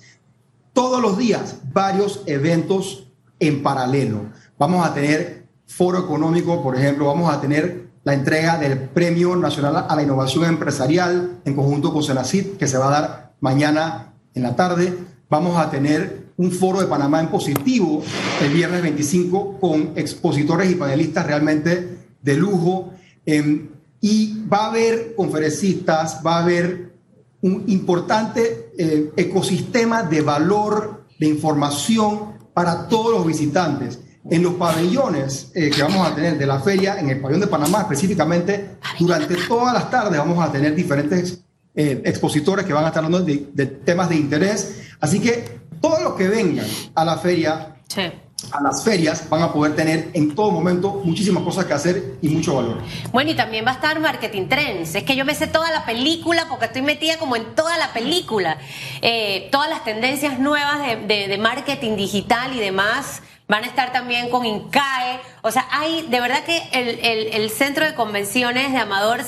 todos 0.72 1.00
los 1.00 1.18
días 1.18 1.56
varios 1.72 2.22
eventos 2.26 3.08
en 3.38 3.62
paralelo. 3.62 4.32
Vamos 4.58 4.84
a 4.84 4.92
tener 4.92 5.46
foro 5.66 6.00
económico, 6.00 6.62
por 6.62 6.76
ejemplo, 6.76 7.06
vamos 7.06 7.32
a 7.32 7.40
tener 7.40 7.87
la 8.08 8.14
entrega 8.14 8.56
del 8.56 8.78
Premio 8.78 9.36
Nacional 9.36 9.84
a 9.86 9.94
la 9.94 10.02
Innovación 10.02 10.46
Empresarial 10.46 11.40
en 11.44 11.54
conjunto 11.54 11.92
con 11.92 12.02
Senacid, 12.02 12.56
que 12.56 12.66
se 12.66 12.78
va 12.78 12.88
a 12.88 13.00
dar 13.02 13.32
mañana 13.40 14.14
en 14.32 14.44
la 14.44 14.56
tarde. 14.56 14.96
Vamos 15.28 15.58
a 15.58 15.70
tener 15.70 16.28
un 16.38 16.50
foro 16.50 16.80
de 16.80 16.86
Panamá 16.86 17.20
en 17.20 17.28
positivo 17.28 18.02
el 18.42 18.50
viernes 18.50 18.80
25 18.80 19.60
con 19.60 19.92
expositores 19.94 20.70
y 20.70 20.76
panelistas 20.76 21.26
realmente 21.26 21.98
de 22.22 22.34
lujo. 22.34 22.94
Em, 23.26 23.68
y 24.00 24.42
va 24.50 24.64
a 24.64 24.70
haber 24.70 25.14
conferencistas, 25.14 26.22
va 26.26 26.36
a 26.36 26.42
haber 26.44 26.94
un 27.42 27.64
importante 27.66 28.72
eh, 28.78 29.12
ecosistema 29.18 30.02
de 30.02 30.22
valor, 30.22 31.04
de 31.20 31.26
información 31.26 32.38
para 32.54 32.88
todos 32.88 33.12
los 33.12 33.26
visitantes. 33.26 33.98
En 34.30 34.42
los 34.42 34.54
pabellones 34.54 35.50
eh, 35.54 35.70
que 35.70 35.82
vamos 35.82 36.06
a 36.06 36.14
tener 36.14 36.36
de 36.36 36.46
la 36.46 36.60
feria, 36.60 36.98
en 36.98 37.10
el 37.10 37.20
pabellón 37.20 37.40
de 37.40 37.46
Panamá 37.46 37.80
específicamente, 37.82 38.76
durante 38.98 39.36
todas 39.46 39.72
las 39.72 39.90
tardes 39.90 40.18
vamos 40.18 40.46
a 40.46 40.52
tener 40.52 40.74
diferentes 40.74 41.40
eh, 41.74 42.02
expositores 42.04 42.66
que 42.66 42.72
van 42.72 42.84
a 42.84 42.88
estar 42.88 43.04
hablando 43.04 43.26
de, 43.26 43.48
de, 43.52 43.66
temas 43.66 44.08
de 44.08 44.16
interés. 44.16 44.82
Así 45.00 45.20
que 45.20 45.60
todos 45.80 46.02
los 46.02 46.14
que 46.14 46.28
vengan 46.28 46.66
a 46.94 47.04
la 47.04 47.16
feria 47.18 47.76
sí 47.88 48.02
a 48.52 48.62
las 48.62 48.84
ferias 48.84 49.28
van 49.28 49.42
a 49.42 49.52
poder 49.52 49.74
tener 49.74 50.10
en 50.14 50.34
todo 50.34 50.50
momento 50.50 51.02
muchísimas 51.04 51.42
cosas 51.42 51.66
que 51.66 51.74
hacer 51.74 52.18
y 52.22 52.28
mucho 52.28 52.54
valor. 52.54 52.78
Bueno, 53.12 53.30
y 53.30 53.34
también 53.34 53.64
va 53.66 53.72
a 53.72 53.74
estar 53.74 53.98
Marketing 54.00 54.48
Trends. 54.48 54.94
Es 54.94 55.02
que 55.02 55.16
yo 55.16 55.24
me 55.24 55.34
sé 55.34 55.48
toda 55.48 55.70
la 55.70 55.84
película 55.84 56.46
porque 56.48 56.66
estoy 56.66 56.82
metida 56.82 57.18
como 57.18 57.36
en 57.36 57.54
toda 57.54 57.76
la 57.78 57.92
película. 57.92 58.58
Eh, 59.02 59.48
todas 59.50 59.68
las 59.68 59.84
tendencias 59.84 60.38
nuevas 60.38 60.78
de, 61.06 61.38
marketing 61.38 61.96
digital 61.96 62.54
y 62.54 62.60
demás 62.60 63.22
van 63.48 63.64
a 63.64 63.66
estar 63.66 63.92
también 63.92 64.30
con 64.30 64.46
INCAE. 64.46 65.20
O 65.42 65.50
sea, 65.50 65.66
hay, 65.70 66.06
de 66.08 66.20
verdad 66.20 66.44
que 66.44 66.62
el, 66.72 67.50
centro 67.50 67.84
de 67.84 67.94
convenciones 67.94 68.72
de 68.72 68.78
Amador 68.78 69.20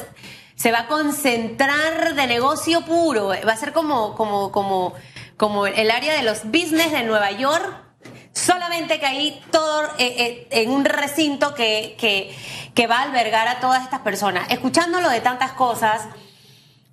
se 0.54 0.70
va 0.70 0.80
a 0.80 0.86
concentrar 0.86 2.14
de 2.14 2.26
negocio 2.26 2.82
puro. 2.82 3.28
Va 3.28 3.52
a 3.52 3.56
ser 3.56 3.72
como, 3.72 4.14
como, 4.14 4.52
como, 4.52 4.94
como 5.36 5.66
el 5.66 5.90
área 5.90 6.14
de 6.14 6.22
los 6.22 6.44
business 6.44 6.92
de 6.92 7.02
Nueva 7.02 7.32
York 7.32 7.90
Solamente 8.32 9.00
que 9.00 9.06
ahí 9.06 9.42
todo 9.50 9.84
eh, 9.98 10.46
eh, 10.48 10.48
en 10.62 10.70
un 10.70 10.84
recinto 10.84 11.54
que, 11.54 11.96
que, 12.74 12.86
va 12.86 13.00
a 13.00 13.02
albergar 13.02 13.48
a 13.48 13.60
todas 13.60 13.82
estas 13.82 14.00
personas. 14.00 14.50
Escuchándolo 14.50 15.10
de 15.10 15.20
tantas 15.20 15.52
cosas, 15.52 16.06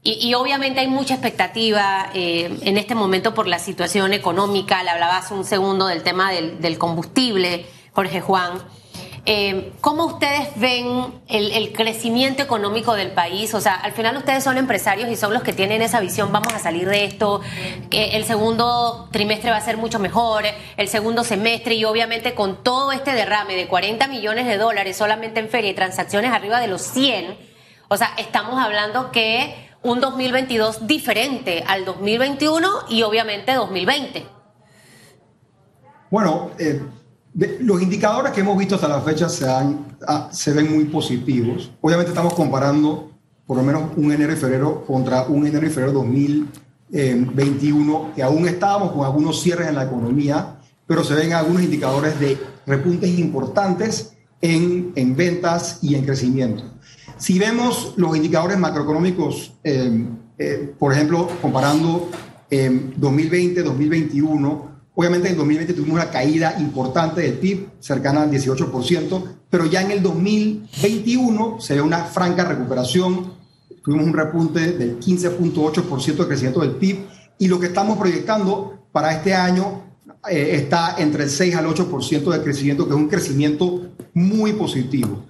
y, 0.10 0.34
obviamente 0.36 0.80
hay 0.80 0.88
mucha 0.88 1.16
expectativa 1.16 2.10
eh, 2.14 2.58
en 2.62 2.78
este 2.78 2.96
momento 2.96 3.34
por 3.34 3.46
la 3.46 3.60
situación 3.60 4.14
económica. 4.14 4.82
Le 4.82 4.90
hablaba 4.90 5.22
un 5.32 5.44
segundo 5.44 5.88
del 5.88 6.02
tema 6.02 6.32
del, 6.32 6.78
combustible, 6.78 7.66
Jorge 7.92 8.22
Juan. 8.22 8.54
Eh, 9.26 9.74
¿Cómo 9.82 10.06
ustedes 10.06 10.48
ven 10.56 11.14
el, 11.28 11.74
crecimiento 11.74 12.42
económico 12.42 12.94
del 12.94 13.12
país? 13.12 13.54
O 13.54 13.60
sea, 13.60 13.76
al 13.76 13.92
final 13.92 14.16
ustedes 14.16 14.46
son 14.46 14.58
empresarios 14.58 15.10
y 15.10 15.18
son 15.18 15.34
los 15.34 15.44
que 15.44 15.52
tienen 15.52 15.82
esa 15.82 16.00
visión, 16.00 16.32
vamos 16.32 16.54
a 16.54 16.60
salir 16.60 16.88
de 16.88 17.04
esto, 17.04 17.42
el 17.92 18.24
segundo 18.24 19.10
trimestre 19.12 19.52
va 19.52 19.58
a 19.58 19.62
ser 19.62 19.76
mucho 19.76 20.00
mejor, 20.00 20.46
el 20.78 20.88
segundo 20.88 21.26
semestre 21.26 21.76
y 21.76 21.84
obviamente 21.84 22.34
con 22.34 22.64
todo 22.64 22.94
este 22.94 23.12
derrame 23.12 23.58
de 23.58 23.68
40 23.68 24.08
millones 24.08 24.48
de 24.48 24.58
dólares 24.58 24.96
solamente 24.96 25.42
en 25.42 25.50
feria 25.50 25.72
y 25.72 25.74
transacciones 25.74 26.32
arriba 26.32 26.62
de 26.62 26.68
los 26.68 26.82
100, 26.82 27.38
o 27.90 27.98
sea, 27.98 28.14
estamos 28.18 28.64
hablando 28.64 29.12
que 29.12 29.67
un 29.88 30.00
2022 30.02 30.86
diferente 30.86 31.64
al 31.66 31.86
2021 31.86 32.68
y 32.90 33.04
obviamente 33.04 33.54
2020. 33.54 34.26
Bueno, 36.12 36.52
eh, 36.60 36.82
los 37.62 37.82
indicadores 37.82 38.34
que 38.34 38.42
hemos 38.42 38.58
visto 38.58 38.76
hasta 38.76 38.90
la 38.90 39.00
fecha 39.02 39.30
se, 39.30 39.48
ah, 39.48 40.28
se 40.32 40.52
ven 40.52 40.74
muy 40.74 40.84
positivos. 40.86 41.72
Obviamente 41.80 42.12
estamos 42.12 42.34
comparando 42.34 43.12
por 43.46 43.58
lo 43.58 43.64
menos 43.64 43.92
un 43.96 44.12
enero 44.12 44.34
y 44.34 44.36
febrero 44.36 44.84
contra 44.86 45.24
un 45.24 45.48
enero 45.48 45.66
y 45.66 45.70
febrero 45.70 45.94
2021, 45.94 48.12
que 48.14 48.24
aún 48.24 48.46
estábamos 48.46 48.92
con 48.92 49.06
algunos 49.06 49.42
cierres 49.42 49.70
en 49.70 49.76
la 49.76 49.86
economía, 49.86 50.58
pero 50.86 51.06
se 51.06 51.14
ven 51.14 51.32
algunos 51.32 51.64
indicadores 51.64 52.20
de 52.20 52.38
repuntes 52.66 53.18
importantes 53.18 54.18
en 54.42 55.16
ventas 55.16 55.80
y 55.82 55.96
en 55.96 56.06
crecimiento. 56.06 56.77
Si 57.18 57.40
vemos 57.40 57.94
los 57.98 58.16
indicadores 58.16 58.58
macroeconómicos, 58.58 59.54
eh, 59.64 60.06
eh, 60.38 60.74
por 60.78 60.94
ejemplo, 60.94 61.28
comparando 61.42 62.10
2020-2021, 62.50 64.78
Obviamente 65.00 65.30
en 65.30 65.38
2020 65.38 65.76
tuvimos 65.76 66.02
una 66.02 66.10
caída 66.10 66.56
importante 66.60 67.22
del 67.22 67.34
PIB, 67.34 67.68
cercana 67.80 68.24
al 68.24 68.32
18%, 68.32 69.24
pero 69.48 69.68
ya 69.68 69.84
en 69.84 69.92
el 69.92 70.02
2021 70.02 71.62
se 71.62 71.76
ve 71.76 71.82
una 71.82 72.06
franca 72.06 72.46
recuperación. 72.46 73.32
Tuvimos 73.84 74.08
un 74.08 74.14
repunte 74.14 74.72
del 74.72 75.00
15.8% 75.00 76.16
de 76.16 76.26
crecimiento 76.26 76.62
del 76.62 76.72
PIB 76.72 77.06
y 77.38 77.48
lo 77.48 77.60
que 77.60 77.68
estamos 77.68 78.00
proyectando 78.00 78.88
para 78.92 79.14
este 79.14 79.36
año 79.36 79.84
eh, 80.32 80.54
está 80.54 80.96
entre 80.98 81.26
el 81.26 81.30
6 81.30 81.56
al 81.56 81.68
8% 81.68 82.32
de 82.32 82.42
crecimiento, 82.42 82.88
que 82.88 82.96
es 82.96 83.00
un 83.00 83.08
crecimiento 83.08 83.92
muy 84.16 84.54
positivo. 84.54 85.26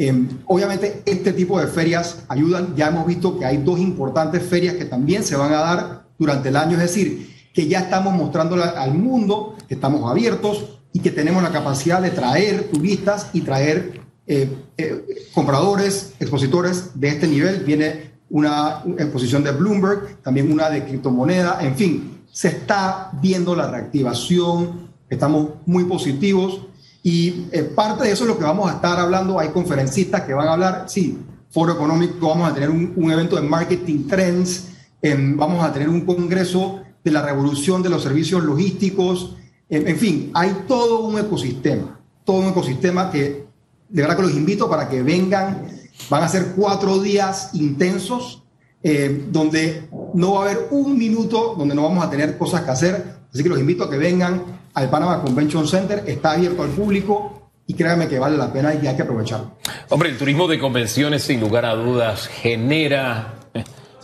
Em, 0.00 0.28
obviamente 0.46 1.02
este 1.06 1.32
tipo 1.32 1.58
de 1.58 1.66
ferias 1.66 2.20
ayudan, 2.28 2.76
ya 2.76 2.86
hemos 2.86 3.04
visto 3.04 3.36
que 3.36 3.44
hay 3.44 3.56
dos 3.56 3.80
importantes 3.80 4.44
ferias 4.44 4.76
que 4.76 4.84
también 4.84 5.24
se 5.24 5.34
van 5.34 5.52
a 5.52 5.58
dar 5.58 6.04
durante 6.16 6.50
el 6.50 6.56
año, 6.56 6.74
es 6.74 6.82
decir, 6.82 7.34
que 7.52 7.66
ya 7.66 7.80
estamos 7.80 8.14
mostrando 8.14 8.62
al 8.62 8.94
mundo 8.94 9.56
que 9.66 9.74
estamos 9.74 10.08
abiertos 10.08 10.78
y 10.92 11.00
que 11.00 11.10
tenemos 11.10 11.42
la 11.42 11.50
capacidad 11.50 12.00
de 12.00 12.10
traer 12.10 12.70
turistas 12.70 13.30
y 13.32 13.40
traer 13.40 14.00
eh, 14.28 14.48
eh, 14.76 15.04
compradores, 15.34 16.12
expositores 16.20 16.92
de 16.94 17.08
este 17.08 17.26
nivel. 17.26 17.64
Viene 17.64 18.12
una 18.30 18.84
exposición 18.98 19.42
de 19.42 19.50
Bloomberg, 19.50 20.22
también 20.22 20.52
una 20.52 20.70
de 20.70 20.84
criptomoneda, 20.84 21.58
en 21.60 21.74
fin, 21.74 22.22
se 22.30 22.46
está 22.46 23.10
viendo 23.20 23.56
la 23.56 23.68
reactivación, 23.68 24.90
estamos 25.10 25.54
muy 25.66 25.84
positivos 25.86 26.67
y 27.02 27.46
eh, 27.52 27.62
parte 27.62 28.04
de 28.04 28.12
eso 28.12 28.24
es 28.24 28.28
lo 28.28 28.38
que 28.38 28.44
vamos 28.44 28.70
a 28.70 28.74
estar 28.74 28.98
hablando. 28.98 29.38
Hay 29.38 29.48
conferencistas 29.48 30.22
que 30.22 30.34
van 30.34 30.48
a 30.48 30.52
hablar, 30.52 30.84
sí, 30.88 31.18
foro 31.50 31.72
económico, 31.72 32.28
vamos 32.28 32.50
a 32.50 32.54
tener 32.54 32.70
un, 32.70 33.10
evento 33.10 33.36
de 33.36 33.42
marketing 33.42 34.06
trends, 34.06 34.68
vamos 35.36 35.64
a 35.64 35.72
tener 35.72 35.88
un 35.88 36.02
congreso 36.02 36.82
de 37.02 37.10
la 37.10 37.22
revolución 37.22 37.82
de 37.82 37.88
los 37.88 38.02
servicios 38.02 38.42
logísticos, 38.42 39.36
en, 39.70 39.98
fin, 39.98 40.30
hay 40.32 40.64
todo 40.66 41.00
un 41.00 41.18
ecosistema, 41.18 42.00
todo 42.24 42.38
un 42.38 42.48
ecosistema 42.48 43.10
que 43.10 43.46
de 43.88 44.02
verdad 44.02 44.16
que 44.16 44.22
los 44.22 44.34
invito 44.34 44.68
para 44.68 44.88
que 44.88 45.02
vengan. 45.02 45.66
Van 46.08 46.22
a 46.22 46.28
ser 46.28 46.52
cuatro 46.56 47.00
días 47.00 47.50
intensos 47.54 48.44
eh, 48.82 49.26
donde 49.30 49.88
no 50.14 50.34
va 50.34 50.40
a 50.40 50.50
haber 50.50 50.68
un 50.70 50.96
minuto 50.96 51.54
donde 51.58 51.74
no 51.74 51.82
vamos 51.82 52.04
a 52.04 52.08
tener 52.08 52.38
cosas 52.38 52.62
que 52.62 52.70
hacer. 52.70 53.18
Así 53.32 53.42
que 53.42 53.48
los 53.48 53.58
invito 53.58 53.84
a 53.84 53.90
que 53.90 53.98
vengan 53.98 54.42
al 54.78 54.88
Panama 54.88 55.20
Convention 55.20 55.66
Center. 55.66 56.04
Está 56.06 56.32
abierto 56.32 56.62
al 56.62 56.70
público 56.70 57.50
y 57.66 57.74
créanme 57.74 58.08
que 58.08 58.18
vale 58.18 58.36
la 58.36 58.52
pena 58.52 58.74
y 58.74 58.86
hay 58.86 58.96
que 58.96 59.02
aprovecharlo. 59.02 59.58
Hombre, 59.88 60.10
el 60.10 60.18
turismo 60.18 60.46
de 60.48 60.58
convenciones 60.58 61.22
sin 61.22 61.40
lugar 61.40 61.64
a 61.64 61.74
dudas 61.74 62.28
genera 62.28 63.34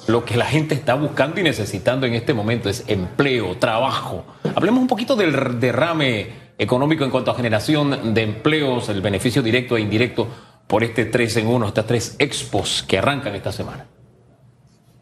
lo 0.07 0.25
que 0.25 0.37
la 0.37 0.45
gente 0.45 0.75
está 0.75 0.95
buscando 0.95 1.41
y 1.41 1.45
necesitando 1.45 2.07
en 2.07 2.15
este 2.15 2.35
momento 2.35 2.69
es 2.69 2.85
empleo, 2.89 3.57
trabajo. 3.57 4.25
Hablemos 4.55 4.81
un 4.81 4.87
poquito 4.87 5.17
del 5.17 5.61
derrame 5.61 6.45
económico 6.59 7.05
en 7.05 7.11
cuanto 7.11 7.31
a 7.31 7.35
generación 7.35 8.13
de 8.15 8.23
empleos, 8.23 8.89
el 8.89 9.01
beneficio 9.01 9.43
directo 9.43 9.77
e 9.77 9.81
indirecto 9.81 10.29
por 10.67 10.85
este 10.85 11.07
3 11.07 11.37
en 11.39 11.47
1, 11.47 11.69
estas 11.69 11.87
tres 11.87 12.17
expos 12.19 12.85
que 12.87 12.99
arrancan 12.99 13.35
esta 13.35 13.53
semana. 13.53 13.87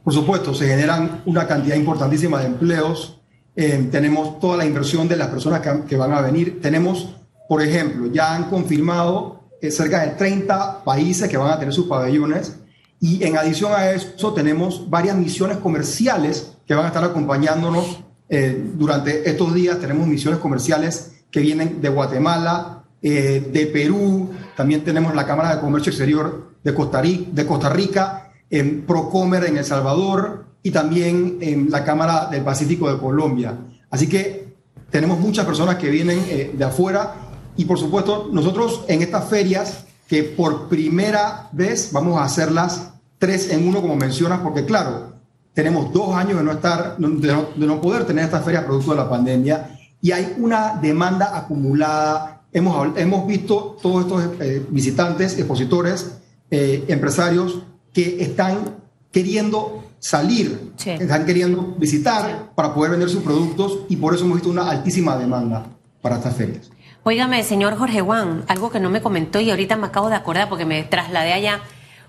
Por 0.05 0.13
supuesto, 0.13 0.55
se 0.55 0.67
generan 0.67 1.23
una 1.27 1.47
cantidad 1.47 1.77
importantísima 1.77 2.41
de 2.41 2.47
empleos. 2.47 3.22
Eh, 3.55 3.89
tenemos 3.91 4.41
toda 4.41 4.57
la 4.57 4.65
inversión 4.65 5.09
de 5.09 5.17
las 5.17 5.29
personas 5.29 5.61
que, 5.87 5.97
van 5.97 6.13
a 6.13 6.21
venir. 6.21 6.61
Tenemos, 6.61 7.17
por 7.49 7.63
ejemplo, 7.63 8.11
ya 8.13 8.35
han 8.35 8.45
confirmado 8.45 9.43
eh, 9.61 9.71
cerca 9.71 10.01
de 10.01 10.13
30 10.13 10.85
países 10.85 11.29
que 11.29 11.37
van 11.37 11.51
a 11.51 11.59
tener 11.59 11.75
sus 11.75 11.87
pabellones. 11.87 12.57
Y 13.01 13.25
en 13.25 13.37
adición 13.37 13.73
a 13.75 13.91
eso, 13.91 14.33
tenemos 14.33 14.89
varias 14.89 15.17
misiones 15.17 15.59
comerciales 15.59 16.53
que 16.67 16.75
van 16.75 16.85
a 16.85 16.89
estar 16.89 17.05
acompañándonos 17.05 18.01
eh, 18.29 18.65
durante 18.75 19.29
estos 19.29 19.55
días. 19.55 19.79
Tenemos 19.79 20.07
misiones 20.07 20.41
comerciales 20.41 21.25
que 21.31 21.41
vienen 21.41 21.81
de 21.81 21.89
Guatemala, 21.89 22.85
eh, 23.03 23.51
de 23.53 23.67
Perú, 23.67 24.31
también 24.57 24.85
tenemos 24.85 25.13
la 25.15 25.27
Cámara 25.27 25.57
de 25.57 25.61
Comercio 25.61 25.91
Exterior 25.91 26.53
de 26.63 26.73
Costa 26.73 27.03
Rica, 27.03 27.31
de 27.33 27.47
Costa 27.47 27.69
Rica 27.69 28.33
en 28.49 28.83
Procomer 28.83 29.45
en 29.45 29.57
El 29.57 29.65
Salvador 29.65 30.45
y 30.63 30.71
también 30.71 31.39
en 31.41 31.71
la 31.71 31.85
Cámara 31.85 32.29
del 32.31 32.43
Pacífico 32.43 32.93
de 32.93 32.99
Colombia. 32.99 33.57
Así 33.91 34.09
que 34.09 34.55
tenemos 34.91 35.19
muchas 35.19 35.45
personas 35.45 35.77
que 35.77 35.91
vienen 35.91 36.25
eh, 36.29 36.53
de 36.57 36.65
afuera 36.65 37.15
y 37.57 37.65
por 37.65 37.79
supuesto 37.79 38.29
nosotros 38.33 38.85
en 38.89 39.03
estas 39.03 39.29
ferias 39.29 39.85
que 40.09 40.23
por 40.23 40.69
primera 40.69 41.49
vez 41.53 41.91
vamos 41.93 42.19
a 42.19 42.25
hacerlas 42.25 42.93
tres 43.19 43.51
en 43.51 43.67
uno 43.67 43.81
como 43.81 43.97
mencionas 43.97 44.41
porque 44.41 44.65
claro, 44.65 45.13
tenemos 45.55 45.93
dos 45.93 46.15
años 46.15 46.39
de 46.39 46.45
no 46.45 46.53
estar, 46.53 46.97
de 46.97 47.33
no, 47.33 47.47
de 47.55 47.67
no 47.67 47.81
poder 47.81 48.05
tener 48.05 48.25
estas 48.25 48.45
ferias 48.45 48.65
producto 48.65 48.93
de 48.93 48.97
la 48.97 49.09
pandemia 49.09 49.79
y 50.01 50.11
hay 50.11 50.35
una 50.39 50.79
demanda 50.83 51.37
acumulada. 51.37 52.43
Hemos, 52.53 52.99
hemos 52.99 53.27
visto 53.27 53.79
todos 53.81 54.05
estos 54.05 54.41
eh, 54.41 54.67
visitantes, 54.69 55.39
expositores, 55.39 56.19
eh, 56.51 56.85
empresarios 56.89 57.63
que 57.95 58.23
están 58.23 58.82
queriendo 59.13 59.85
salir, 60.01 60.73
están 60.85 61.27
queriendo 61.27 61.75
visitar 61.79 62.51
para 62.57 62.75
poder 62.75 62.93
vender 62.93 63.09
sus 63.09 63.23
productos 63.23 63.81
y 63.89 63.97
por 63.97 64.15
eso 64.15 64.25
hemos 64.25 64.39
visto 64.39 64.51
una 64.51 64.69
altísima 64.69 65.17
demanda 65.17 65.67
para 66.01 66.17
estas 66.17 66.35
ferias. 66.35 66.71
Óigame, 67.05 67.43
señor 67.45 67.77
Jorge 67.77 68.01
Juan, 68.01 68.45
algo 68.49 68.71
que 68.71 68.81
no 68.81 68.91
me 68.91 69.03
comentó 69.03 69.41
y 69.41 69.51
ahorita 69.51 69.77
me 69.77 69.87
acabo 69.87 70.09
de 70.09 70.17
acordar 70.17 70.49
porque 70.49 70.65
me 70.65 70.83
trasladé 70.83 71.33
allá. 71.33 71.61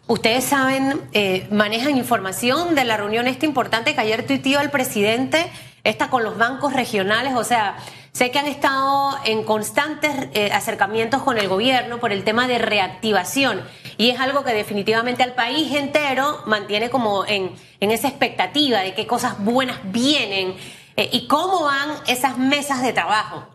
Ustedes 0.08 0.44
saben, 0.44 1.02
eh, 1.14 1.48
manejan 1.52 1.98
información 1.98 2.76
de 2.76 2.84
la 2.84 2.98
reunión 2.98 3.28
esta 3.28 3.46
importante 3.46 3.94
que 3.94 4.02
ayer 4.02 4.26
tuiteó 4.26 4.60
el 4.62 4.70
presidente 4.70 5.46
esta 5.84 6.10
con 6.10 6.24
los 6.24 6.38
bancos 6.38 6.74
regionales, 6.74 7.34
o 7.36 7.44
sea, 7.44 7.78
sé 8.14 8.30
que 8.30 8.38
han 8.38 8.46
estado 8.46 9.16
en 9.26 9.44
constantes 9.44 10.12
eh, 10.34 10.52
acercamientos 10.52 11.24
con 11.24 11.40
el 11.40 11.48
gobierno 11.48 12.00
por 12.00 12.12
el 12.12 12.24
tema 12.24 12.48
de 12.48 12.60
reactivación 12.60 13.62
y 13.98 14.10
es 14.10 14.20
algo 14.20 14.44
que 14.44 14.54
definitivamente 14.54 15.24
al 15.24 15.34
país 15.34 15.74
entero 15.76 16.42
mantiene 16.46 16.92
como 16.92 17.26
en, 17.26 17.50
en 17.80 17.90
esa 17.90 18.08
expectativa 18.08 18.82
de 18.82 18.94
qué 18.94 19.08
cosas 19.08 19.44
buenas 19.44 19.80
vienen 19.92 20.54
eh, 20.96 21.10
y 21.12 21.28
cómo 21.28 21.64
van 21.64 21.90
esas 22.06 22.38
mesas 22.38 22.84
de 22.84 22.94
trabajo. 22.94 23.48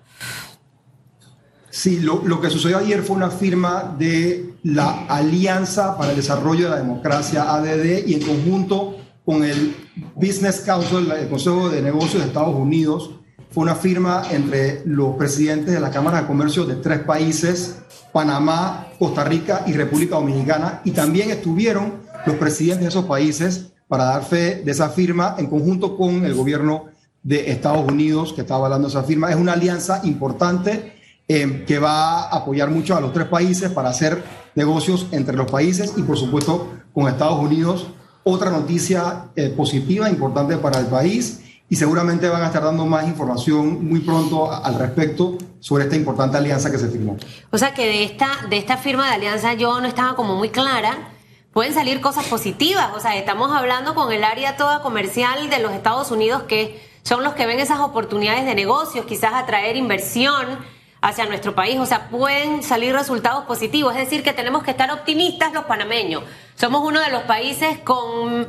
Sí, 1.71 2.01
lo, 2.01 2.23
lo, 2.25 2.41
que 2.41 2.51
sucedió 2.51 2.79
ayer 2.79 3.05
fue 3.05 3.15
una 3.15 3.31
firma 3.31 3.95
de 3.97 4.55
la 4.65 5.07
Alianza 5.07 5.97
para 5.97 6.11
el 6.11 6.17
Desarrollo 6.17 6.65
de 6.65 6.71
la 6.71 6.79
Democracia, 6.79 7.55
ADD, 7.55 8.09
y 8.09 8.15
en 8.15 8.23
conjunto 8.23 8.97
con 9.25 9.45
el 9.45 9.77
Business 10.17 10.63
Council, 10.63 11.13
el 11.13 11.29
Consejo 11.29 11.69
de 11.69 11.81
Negocios 11.81 12.23
de 12.23 12.29
Estados 12.29 12.57
Unidos. 12.57 13.11
Fue 13.51 13.63
una 13.63 13.75
firma 13.75 14.25
entre 14.31 14.83
los 14.85 15.17
presidentes 15.17 15.73
de 15.73 15.81
la 15.81 15.91
Cámara 15.91 16.21
de 16.21 16.27
Comercio 16.27 16.65
de 16.65 16.77
tres 16.77 17.01
países, 17.01 17.79
Panamá, 18.13 18.89
Costa 18.99 19.25
Rica 19.25 19.65
y 19.67 19.73
República 19.73 20.17
Dominicana, 20.17 20.83
y 20.85 20.91
también 20.91 21.31
estuvieron 21.31 21.95
los 22.27 22.37
presidentes 22.37 22.85
de 22.85 22.89
esos 22.89 23.07
países 23.07 23.73
para 23.89 24.05
dar 24.05 24.25
fe 24.25 24.63
de 24.63 24.71
esa 24.71 24.91
firma 24.91 25.35
en 25.39 25.47
conjunto 25.47 25.97
con 25.97 26.27
el 26.27 26.35
gobierno 26.35 26.87
de 27.23 27.51
Estados 27.51 27.91
Unidos 27.91 28.35
que 28.35 28.43
estaba 28.43 28.67
hablando 28.67 28.89
esa 28.89 29.03
firma. 29.03 29.31
Es 29.31 29.37
una 29.37 29.55
alianza 29.55 30.03
importante 30.05 30.93
eh, 31.27 31.65
que 31.67 31.79
va 31.79 32.25
a 32.25 32.37
apoyar 32.37 32.71
mucho 32.71 32.97
a 32.97 33.01
los 33.01 33.15
tres 33.15 33.29
países 33.29 33.71
para 33.71 33.89
hacer 33.89 34.23
negocios 34.55 35.07
entre 35.13 35.37
los 35.37 35.51
países 35.51 35.95
y 35.97 36.03
por 36.03 36.19
supuesto 36.19 36.71
con 36.93 37.09
Estados 37.09 37.41
Unidos 37.41 37.89
otra 38.25 38.51
noticia 38.51 39.31
eh, 39.37 39.49
positiva, 39.49 40.11
importante 40.11 40.59
para 40.59 40.81
el 40.81 40.87
país 40.87 41.41
y 41.71 41.77
seguramente 41.77 42.29
van 42.29 42.43
a 42.43 42.47
estar 42.47 42.63
dando 42.63 42.87
más 42.87 43.07
información 43.07 43.87
muy 43.87 44.01
pronto 44.01 44.53
al 44.53 44.79
respecto 44.79 45.37
sobre 45.61 45.85
esta 45.85 45.97
importante 45.97 46.39
alianza 46.39 46.71
que 46.71 46.79
se 46.79 46.89
firmó. 46.89 47.17
O 47.51 47.59
sea 47.59 47.75
que 47.75 47.85
de 47.85 48.05
esta, 48.05 48.29
de 48.49 48.57
esta 48.57 48.77
firma 48.77 49.07
de 49.07 49.15
alianza 49.15 49.55
yo 49.55 49.81
no 49.81 49.87
estaba 49.87 50.17
como 50.17 50.37
muy 50.37 50.49
clara. 50.49 51.11
Pueden 51.53 51.75
salir 51.75 52.01
cosas 52.01 52.27
positivas, 52.27 52.91
o 52.95 53.01
sea, 53.01 53.17
estamos 53.17 53.51
hablando 53.51 53.95
con 53.95 54.13
el 54.13 54.23
área 54.23 54.57
toda 54.57 54.81
comercial 54.81 55.51
de 55.51 55.59
los 55.59 55.73
Estados 55.73 56.11
Unidos 56.11 56.45
que 56.45 56.81
son 57.03 57.25
los 57.25 57.35
que 57.35 57.47
ven 57.47 57.59
esas 57.59 57.81
oportunidades 57.81 58.45
de 58.45 58.55
negocios, 58.55 59.07
quizás 59.07 59.33
atraer 59.35 59.77
inversión 59.77 60.59
hacia 61.01 61.27
nuestro 61.27 61.55
país. 61.55 61.79
O 61.79 61.87
sea, 61.87 62.09
pueden 62.09 62.63
salir 62.63 62.95
resultados 62.95 63.45
positivos. 63.45 63.95
Es 63.95 64.01
decir, 64.01 64.23
que 64.23 64.33
tenemos 64.33 64.63
que 64.63 64.71
estar 64.71 64.91
optimistas 64.91 65.53
los 65.53 65.65
panameños. 65.65 66.23
Somos 66.55 66.83
uno 66.85 67.01
de 67.01 67.11
los 67.11 67.23
países 67.23 67.79
con, 67.79 68.49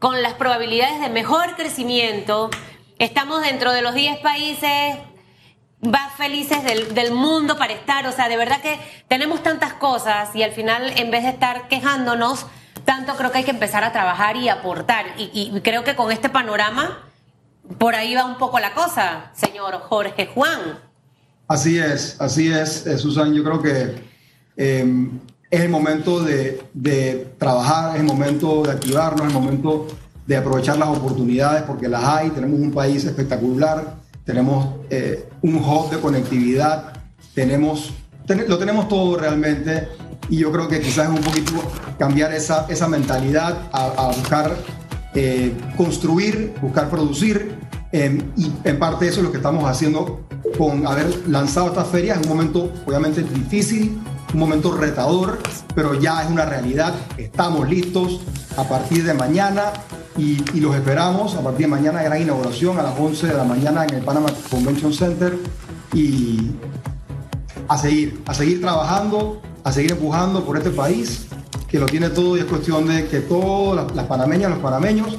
con 0.00 0.22
las 0.22 0.34
probabilidades 0.34 1.00
de 1.00 1.10
mejor 1.10 1.54
crecimiento. 1.54 2.50
Estamos 2.98 3.42
dentro 3.42 3.72
de 3.72 3.82
los 3.82 3.94
10 3.94 4.18
países 4.18 4.96
más 5.82 6.14
felices 6.16 6.64
del, 6.64 7.12
mundo 7.12 7.56
para 7.56 7.74
estar. 7.74 8.06
O 8.06 8.12
sea, 8.12 8.28
de 8.28 8.36
verdad 8.36 8.60
que 8.60 8.80
tenemos 9.06 9.42
tantas 9.42 9.74
cosas 9.74 10.34
y 10.34 10.42
al 10.42 10.52
final, 10.52 10.92
en 10.96 11.10
vez 11.10 11.22
de 11.22 11.28
estar 11.28 11.68
quejándonos, 11.68 12.46
tanto 12.84 13.14
creo 13.14 13.30
que 13.30 13.38
hay 13.38 13.44
que 13.44 13.50
empezar 13.52 13.84
a 13.84 13.92
trabajar 13.92 14.36
y 14.36 14.48
aportar. 14.48 15.04
Y, 15.18 15.30
y 15.32 15.60
creo 15.60 15.84
que 15.84 15.94
con 15.94 16.10
este 16.10 16.30
panorama, 16.30 17.06
por 17.78 17.94
ahí 17.94 18.14
va 18.14 18.24
un 18.24 18.38
poco 18.38 18.58
la 18.58 18.72
cosa, 18.72 19.30
señor 19.34 19.74
Jorge 19.80 20.26
Juan. 20.26 20.78
Así 21.46 21.78
es, 21.78 22.16
así 22.20 22.50
es, 22.50 22.86
eh, 22.86 22.96
Susan. 22.96 23.34
Yo 23.34 23.44
creo 23.44 23.60
que 23.60 24.02
em, 24.56 25.20
es 25.50 25.60
el 25.60 25.68
momento 25.68 26.22
de, 26.22 27.34
trabajar, 27.38 27.94
es 27.94 28.00
el 28.00 28.06
momento 28.06 28.62
de 28.62 28.70
activarnos, 28.70 29.22
es 29.22 29.34
el 29.34 29.40
momento 29.40 29.88
de 30.26 30.36
aprovechar 30.36 30.78
las 30.78 30.88
oportunidades 30.88 31.64
porque 31.64 31.88
las 31.88 32.04
hay. 32.04 32.30
Tenemos 32.30 32.60
un 32.60 32.70
país 32.70 33.04
espectacular, 33.04 33.96
tenemos 34.24 34.76
eh, 34.90 35.28
un 35.42 35.56
hub 35.56 35.90
de 35.90 35.98
conectividad, 35.98 36.92
tenemos, 37.34 37.92
lo 38.46 38.58
tenemos 38.58 38.88
todo 38.88 39.16
realmente 39.16 39.88
y 40.28 40.38
yo 40.38 40.52
creo 40.52 40.68
que 40.68 40.80
quizás 40.80 41.10
es 41.10 41.18
un 41.18 41.24
poquito 41.24 41.52
cambiar 41.98 42.32
esa, 42.32 42.66
esa 42.68 42.86
mentalidad 42.86 43.68
a, 43.72 44.12
buscar 44.16 44.56
eh, 45.14 45.52
construir, 45.76 46.54
buscar 46.62 46.88
producir 46.88 47.56
em, 47.90 48.30
y 48.36 48.52
en 48.62 48.78
parte 48.78 49.08
eso 49.08 49.18
es 49.18 49.24
lo 49.24 49.32
que 49.32 49.38
estamos 49.38 49.68
haciendo 49.68 50.20
con 50.56 50.86
haber 50.86 51.28
lanzado 51.28 51.68
esta 51.68 51.84
feria. 51.84 52.14
Es 52.14 52.20
un 52.20 52.28
momento 52.28 52.72
obviamente 52.86 53.24
difícil 53.24 54.00
un 54.32 54.40
momento 54.40 54.76
retador, 54.76 55.38
pero 55.74 55.94
ya 55.94 56.22
es 56.22 56.30
una 56.30 56.44
realidad. 56.44 56.94
Estamos 57.16 57.68
listos 57.68 58.20
a 58.56 58.64
partir 58.64 59.04
de 59.04 59.14
mañana 59.14 59.72
y, 60.16 60.38
los 60.60 60.74
esperamos 60.74 61.34
a 61.34 61.40
partir 61.40 61.66
de 61.66 61.68
mañana, 61.68 62.02
gran 62.02 62.20
inauguración 62.20 62.78
a 62.78 62.82
las 62.82 62.98
11 62.98 63.26
de 63.28 63.34
la 63.34 63.44
mañana 63.44 63.84
en 63.84 63.94
el 63.94 64.02
Panama 64.02 64.28
Convention 64.50 64.92
Center 64.92 65.38
y 65.92 66.50
a 67.68 67.78
seguir, 67.78 68.22
a 68.26 68.34
seguir 68.34 68.60
trabajando, 68.60 69.40
a 69.64 69.72
seguir 69.72 69.92
empujando 69.92 70.44
por 70.44 70.56
este 70.56 70.70
país 70.70 71.26
que 71.68 71.78
lo 71.78 71.86
tiene 71.86 72.10
todo 72.10 72.36
y 72.36 72.40
es 72.40 72.46
cuestión 72.46 72.86
de 72.86 73.06
que 73.06 73.20
todas 73.20 73.84
las, 73.84 73.96
las 73.96 74.06
panameñas, 74.06 74.50
los 74.50 74.58
panameños, 74.58 75.16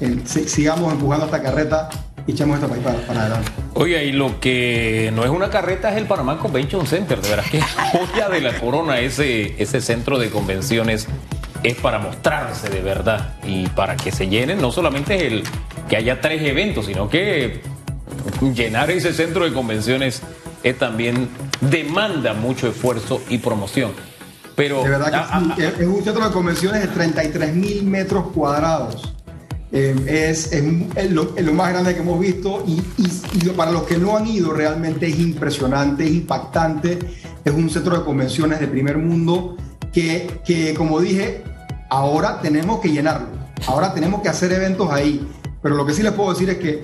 eh, 0.00 0.22
sigamos 0.24 0.92
empujando 0.92 1.26
esta 1.26 1.42
carreta 1.42 1.90
y 2.30 2.80
para, 2.82 2.96
para, 3.06 3.20
adelante. 3.22 3.50
Oiga, 3.74 4.02
y 4.02 4.12
lo 4.12 4.40
que 4.40 5.10
no 5.14 5.24
es 5.24 5.30
una 5.30 5.50
carreta 5.50 5.90
es 5.90 5.96
el 5.96 6.06
Panamá 6.06 6.38
Convention 6.38 6.86
Center, 6.86 7.20
de 7.20 7.28
verdad 7.28 7.44
que 7.50 7.60
joya 7.60 8.28
de 8.28 8.40
la 8.40 8.58
corona 8.58 9.00
ese, 9.00 9.60
ese 9.62 9.80
centro 9.80 10.18
de 10.18 10.30
convenciones 10.30 11.08
es 11.62 11.74
para 11.76 11.98
mostrarse 11.98 12.68
de 12.68 12.80
verdad 12.80 13.34
y 13.44 13.66
para 13.68 13.96
que 13.96 14.12
se 14.12 14.28
llenen, 14.28 14.60
no 14.60 14.72
solamente 14.72 15.26
el 15.26 15.44
que 15.88 15.96
haya 15.96 16.20
tres 16.20 16.42
eventos, 16.42 16.86
sino 16.86 17.08
que 17.08 17.60
llenar 18.54 18.90
ese 18.90 19.12
centro 19.12 19.44
de 19.44 19.52
convenciones 19.52 20.22
es 20.62 20.78
también 20.78 21.28
demanda 21.60 22.32
mucho 22.34 22.68
esfuerzo 22.68 23.22
y 23.28 23.38
promoción. 23.38 23.92
Pero, 24.56 24.82
de 24.82 24.90
verdad 24.90 25.10
que 25.10 25.16
ah, 25.16 25.54
sí, 25.56 25.62
ah, 25.62 25.72
es 25.78 25.86
un 25.86 26.04
centro 26.04 26.26
de 26.26 26.32
convenciones 26.32 26.82
de 26.82 26.88
33 26.88 27.54
mil 27.54 27.82
metros 27.84 28.26
cuadrados. 28.34 29.14
Eh, 29.72 29.94
es, 30.30 30.52
es, 30.52 30.64
es, 30.96 31.10
lo, 31.12 31.36
es, 31.36 31.44
lo, 31.44 31.52
más 31.52 31.70
grande 31.70 31.94
que 31.94 32.00
hemos 32.00 32.18
visto 32.18 32.64
y, 32.66 32.72
y, 32.72 33.22
y, 33.34 33.48
para 33.50 33.70
los 33.70 33.84
que 33.84 33.98
no 33.98 34.16
han 34.16 34.26
ido 34.26 34.52
realmente 34.52 35.06
es 35.06 35.18
impresionante, 35.18 36.04
es 36.04 36.10
impactante. 36.10 36.98
Es 37.44 37.52
un 37.54 37.70
centro 37.70 37.96
de 37.98 38.04
convenciones 38.04 38.60
de 38.60 38.66
primer 38.66 38.98
mundo 38.98 39.56
que, 39.92 40.40
que 40.44 40.74
como 40.74 41.00
dije, 41.00 41.44
ahora 41.88 42.40
tenemos 42.40 42.80
que 42.80 42.90
llenarlo. 42.90 43.28
Ahora 43.66 43.94
tenemos 43.94 44.22
que 44.22 44.28
hacer 44.28 44.52
eventos 44.52 44.90
ahí. 44.90 45.26
Pero 45.62 45.76
lo 45.76 45.86
que 45.86 45.92
sí 45.92 46.02
les 46.02 46.12
puedo 46.12 46.30
decir 46.30 46.50
es 46.50 46.58
que 46.58 46.82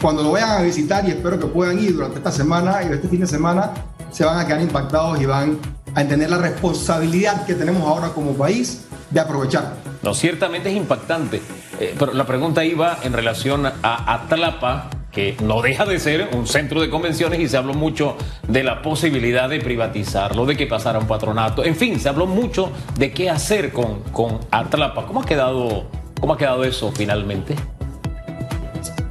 cuando 0.00 0.22
lo 0.22 0.32
vayan 0.32 0.50
a 0.50 0.62
visitar 0.62 1.06
y 1.06 1.10
espero 1.10 1.38
que 1.38 1.46
puedan 1.46 1.78
ir 1.78 1.94
durante 1.94 2.18
esta 2.18 2.32
semana 2.32 2.82
y 2.82 2.92
este 2.92 3.08
fin 3.08 3.20
de 3.20 3.26
semana, 3.26 3.72
se 4.10 4.24
van 4.24 4.38
a 4.38 4.46
quedar 4.46 4.60
impactados 4.60 5.20
y 5.20 5.26
van 5.26 5.58
a 5.94 6.00
entender 6.00 6.30
la 6.30 6.38
responsabilidad 6.38 7.44
que 7.44 7.54
tenemos 7.54 7.82
ahora 7.82 8.08
como 8.08 8.32
país 8.32 8.82
de 9.12 9.20
aprovechar. 9.20 9.74
No, 10.02 10.14
ciertamente 10.14 10.70
es 10.70 10.76
impactante. 10.76 11.40
Eh, 11.78 11.94
pero 11.98 12.12
la 12.12 12.26
pregunta 12.26 12.64
iba 12.64 12.98
en 13.02 13.12
relación 13.12 13.66
a 13.66 14.14
Atlapa, 14.14 14.90
que 15.10 15.36
no 15.42 15.60
deja 15.60 15.84
de 15.84 16.00
ser 16.00 16.30
un 16.32 16.46
centro 16.46 16.80
de 16.80 16.88
convenciones 16.88 17.38
y 17.38 17.48
se 17.48 17.56
habló 17.56 17.74
mucho 17.74 18.16
de 18.48 18.64
la 18.64 18.80
posibilidad 18.82 19.48
de 19.48 19.60
privatizarlo, 19.60 20.46
de 20.46 20.56
que 20.56 20.66
pasara 20.66 20.98
un 20.98 21.06
patronato. 21.06 21.64
En 21.64 21.76
fin, 21.76 22.00
se 22.00 22.08
habló 22.08 22.26
mucho 22.26 22.70
de 22.98 23.12
qué 23.12 23.28
hacer 23.28 23.72
con, 23.72 24.00
con 24.04 24.40
Atlapa. 24.50 25.06
¿Cómo 25.06 25.20
ha, 25.20 25.26
quedado, 25.26 25.84
¿Cómo 26.18 26.32
ha 26.34 26.38
quedado 26.38 26.64
eso 26.64 26.90
finalmente? 26.92 27.54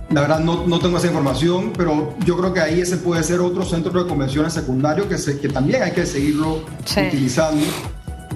La 0.09 0.21
verdad 0.21 0.39
no, 0.39 0.67
no, 0.67 0.79
tengo 0.79 0.97
esa 0.97 1.07
información, 1.07 1.71
pero 1.77 2.15
yo 2.25 2.35
creo 2.35 2.53
que 2.53 2.59
ahí 2.59 2.81
ese 2.81 2.97
puede 2.97 3.23
ser 3.23 3.39
otro 3.39 3.63
centro 3.63 4.03
de 4.03 4.09
convenciones 4.09 4.51
secundario 4.51 5.07
que, 5.07 5.17
se, 5.17 5.39
que 5.39 5.47
también 5.47 5.83
hay 5.83 5.91
que 5.91 6.05
seguirlo 6.05 6.65
sí. 6.83 6.99
utilizando 7.07 7.65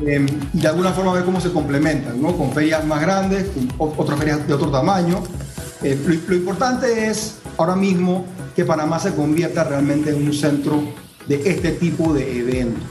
eh, 0.06 0.26
y 0.54 0.60
de 0.60 0.68
alguna 0.68 0.92
forma 0.92 1.14
ver 1.14 1.24
cómo 1.24 1.40
se 1.40 1.52
complementan, 1.52 2.22
¿no? 2.22 2.38
Con 2.38 2.52
ferias 2.52 2.86
más 2.86 3.02
grandes, 3.02 3.48
con 3.78 3.94
otras 3.98 4.20
ferias 4.20 4.48
de 4.48 4.54
otro 4.54 4.70
tamaño. 4.70 5.24
Eh, 5.84 6.00
lo, 6.06 6.14
lo, 6.28 6.36
importante 6.36 7.08
es 7.08 7.38
ahora 7.58 7.76
mismo 7.76 8.26
que 8.56 8.66
Panamá 8.66 9.00
se 9.00 9.14
convierta 9.14 9.64
realmente 9.64 10.10
en 10.10 10.26
un 10.26 10.34
centro 10.34 10.84
de 11.28 11.50
este 11.50 11.72
tipo 11.72 12.14
de 12.14 12.40
eventos. 12.40 12.84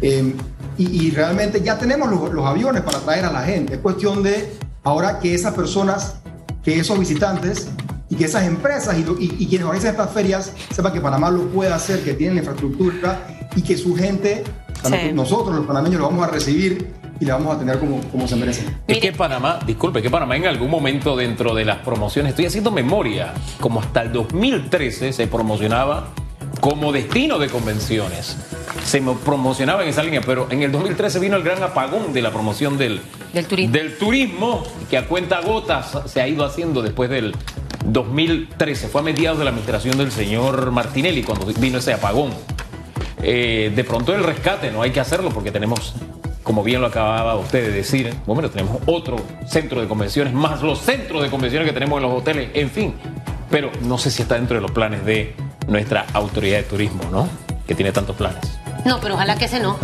Eh, 0.00 0.34
y, 0.78 1.06
y, 1.06 1.10
realmente 1.10 1.60
ya 1.60 1.78
tenemos 1.78 2.10
los, 2.10 2.32
los 2.32 2.46
aviones 2.46 2.82
para 2.82 2.98
traer 2.98 3.26
a 3.26 3.32
la 3.32 3.42
gente. 3.42 3.74
Es 3.74 3.80
cuestión 3.80 4.22
de 4.22 4.52
ahora 4.82 5.18
que 5.18 5.34
esas 5.34 5.54
personas, 5.54 6.16
que 6.64 6.78
esos 6.78 6.98
visitantes 6.98 7.68
y 8.08 8.16
que 8.16 8.24
esas 8.24 8.44
empresas 8.44 8.96
y, 8.96 9.02
y, 9.22 9.36
y, 9.38 9.46
quienes 9.46 9.66
organizan 9.66 9.92
estas 9.92 10.10
ferias 10.10 10.52
sepan 10.74 10.92
que 10.92 11.00
Panamá 11.00 11.30
lo 11.30 11.46
puede 11.48 11.72
hacer, 11.72 12.02
que 12.02 12.14
tienen 12.14 12.36
la 12.36 12.40
infraestructura 12.40 13.48
y 13.54 13.62
que 13.62 13.76
su 13.76 13.94
gente, 13.94 14.44
sí. 14.82 15.12
nosotros 15.12 15.56
los 15.56 15.66
panameños, 15.66 16.00
lo 16.00 16.08
vamos 16.08 16.26
a 16.26 16.30
recibir 16.30 16.92
y 17.20 17.24
la 17.24 17.34
vamos 17.34 17.56
a 17.56 17.58
tener 17.58 17.78
como, 17.78 18.00
como 18.10 18.26
se 18.26 18.36
merece. 18.36 18.64
Es 18.86 18.98
que 18.98 19.12
Panamá, 19.12 19.60
disculpe, 19.66 20.02
que 20.02 20.10
Panamá 20.10 20.36
en 20.36 20.46
algún 20.46 20.70
momento 20.70 21.16
dentro 21.16 21.54
de 21.54 21.64
las 21.64 21.78
promociones, 21.78 22.30
estoy 22.30 22.46
haciendo 22.46 22.70
memoria, 22.70 23.32
como 23.60 23.80
hasta 23.80 24.02
el 24.02 24.12
2013 24.12 25.12
se 25.12 25.26
promocionaba 25.28 26.08
como 26.60 26.92
destino 26.92 27.38
de 27.38 27.48
convenciones. 27.48 28.36
Se 28.84 29.00
promocionaba 29.24 29.82
en 29.82 29.88
esa 29.88 30.02
línea, 30.02 30.20
pero 30.24 30.46
en 30.50 30.62
el 30.62 30.72
2013 30.72 31.18
vino 31.18 31.36
el 31.36 31.42
gran 31.42 31.62
apagón 31.62 32.12
de 32.12 32.22
la 32.22 32.30
promoción 32.30 32.78
del, 32.78 33.00
del, 33.32 33.46
turismo. 33.46 33.72
del 33.72 33.98
turismo, 33.98 34.62
que 34.88 34.98
a 34.98 35.06
cuenta 35.06 35.40
gotas 35.40 35.98
se 36.06 36.20
ha 36.20 36.28
ido 36.28 36.44
haciendo 36.44 36.82
después 36.82 37.10
del 37.10 37.34
2013. 37.86 38.88
Fue 38.88 39.00
a 39.00 39.04
mediados 39.04 39.38
de 39.38 39.44
la 39.44 39.50
administración 39.50 39.98
del 39.98 40.12
señor 40.12 40.70
Martinelli 40.70 41.22
cuando 41.22 41.46
vino 41.46 41.78
ese 41.78 41.92
apagón. 41.92 42.30
Eh, 43.22 43.72
de 43.74 43.84
pronto 43.84 44.14
el 44.14 44.24
rescate 44.24 44.70
no 44.72 44.82
hay 44.82 44.90
que 44.90 45.00
hacerlo 45.00 45.30
porque 45.30 45.52
tenemos, 45.52 45.94
como 46.42 46.62
bien 46.62 46.80
lo 46.80 46.88
acababa 46.88 47.36
usted 47.36 47.66
de 47.66 47.72
decir, 47.72 48.12
bueno, 48.26 48.50
tenemos 48.50 48.78
otro 48.86 49.16
centro 49.46 49.80
de 49.80 49.88
convenciones, 49.88 50.32
más 50.32 50.62
los 50.62 50.80
centros 50.80 51.22
de 51.22 51.30
convenciones 51.30 51.68
que 51.68 51.72
tenemos 51.72 51.98
en 51.98 52.02
los 52.02 52.20
hoteles, 52.20 52.50
en 52.54 52.70
fin. 52.70 52.94
Pero 53.50 53.70
no 53.82 53.98
sé 53.98 54.10
si 54.10 54.22
está 54.22 54.34
dentro 54.34 54.56
de 54.56 54.62
los 54.62 54.70
planes 54.70 55.04
de 55.04 55.34
nuestra 55.68 56.06
autoridad 56.14 56.58
de 56.58 56.64
turismo, 56.64 57.04
¿no? 57.10 57.28
Que 57.66 57.74
tiene 57.74 57.92
tantos 57.92 58.16
planes. 58.16 58.58
No, 58.84 58.98
pero 59.00 59.14
ojalá 59.14 59.36
que 59.36 59.44
ese 59.44 59.60
no. 59.60 59.76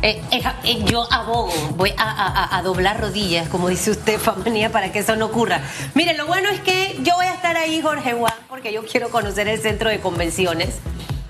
Eh, 0.00 0.22
eh, 0.30 0.84
yo 0.84 1.12
abogo, 1.12 1.52
voy 1.76 1.92
a, 1.96 2.60
doblar 2.62 3.00
rodillas, 3.00 3.48
como 3.48 3.68
dice 3.68 3.90
usted, 3.90 4.18
Famanía, 4.18 4.70
para 4.70 4.92
que 4.92 5.00
eso 5.00 5.16
no 5.16 5.26
ocurra. 5.26 5.62
Mire, 5.94 6.16
lo 6.16 6.26
bueno 6.26 6.48
es 6.50 6.60
que 6.60 6.96
yo 7.02 7.14
voy 7.16 7.26
a 7.26 7.34
estar 7.34 7.56
ahí, 7.56 7.80
Jorge 7.80 8.12
Juan, 8.12 8.32
porque 8.48 8.72
yo 8.72 8.84
quiero 8.84 9.08
conocer 9.08 9.48
el 9.48 9.58
centro 9.58 9.90
de 9.90 9.98
convenciones. 9.98 10.78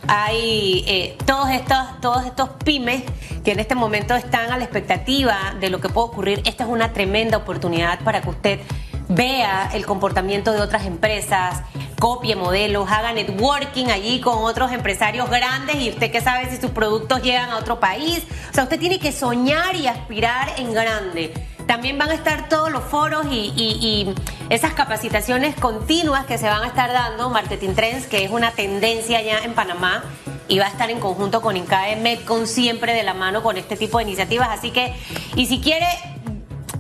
Hay 0.09 0.85
eh, 0.87 1.19
todos, 1.27 1.51
estos, 1.51 2.01
todos 2.01 2.25
estos 2.25 2.49
pymes 2.65 3.03
que 3.45 3.53
en 3.53 3.61
este 3.61 3.75
momento 3.75 4.15
están 4.15 4.51
a 4.51 4.57
la 4.57 4.65
expectativa 4.65 5.55
de 5.61 5.69
lo 5.69 5.81
que 5.81 5.91
puede 5.91 6.09
ocurrir. 6.09 6.43
Esta 6.47 6.65
es 6.65 6.71
una 6.71 6.95
tremenda 6.95 7.37
oportunidad 7.37 8.01
para 8.01 8.23
que 8.23 8.31
usted 8.31 8.61
vea 9.09 9.71
el 9.75 9.85
comportamiento 9.85 10.53
de 10.53 10.61
otras 10.61 10.87
empresas, 10.87 11.63
copie 11.99 12.37
modelos, 12.37 12.91
haga 12.91 13.13
networking 13.13 13.87
allí 13.87 14.21
con 14.21 14.45
otros 14.45 14.73
empresarios 14.73 15.29
grandes 15.29 15.77
y 15.77 15.91
usted 15.91 16.11
que 16.11 16.21
sabe 16.21 16.49
si 16.51 16.57
sus 16.57 16.71
productos 16.71 17.23
llegan 17.23 17.51
a 17.51 17.59
otro 17.59 17.79
país. 17.79 18.25
O 18.51 18.55
sea, 18.55 18.65
usted 18.65 18.79
tiene 18.79 18.99
que 18.99 19.13
soñar 19.13 19.77
y 19.77 19.89
aspirar 19.89 20.55
en 20.57 20.73
grande. 20.73 21.35
También 21.69 21.99
van 21.99 22.09
a 22.11 22.15
estar 22.15 22.49
todos 22.49 22.73
los 22.73 22.83
foros 22.83 23.27
y, 23.31 23.53
y, 23.55 23.77
y, 23.79 24.15
esas 24.49 24.73
capacitaciones 24.73 25.55
continuas 25.55 26.25
que 26.25 26.39
se 26.39 26.49
van 26.49 26.63
a 26.63 26.67
estar 26.67 26.91
dando, 26.91 27.29
Marketing 27.29 27.75
Trends, 27.75 28.07
que 28.07 28.25
es 28.25 28.31
una 28.31 28.53
tendencia 28.53 29.21
ya 29.21 29.41
en 29.41 29.53
Panamá 29.53 30.03
y 30.49 30.59
va 30.59 30.65
a 30.65 30.69
estar 30.69 30.91
en 30.91 30.99
conjunto 30.99 31.43
con 31.43 31.59
INCAE 31.59 31.97
Medcon 31.97 32.47
siempre 32.47 32.95
de 32.95 33.03
la 33.03 33.13
mano 33.13 33.43
con 33.43 33.59
este 33.59 33.77
tipo 33.77 33.99
de 33.99 34.05
iniciativas. 34.05 34.49
Así 34.49 34.71
que, 34.71 34.95
y 35.37 35.45
si 35.45 35.61
quiere, 35.61 35.87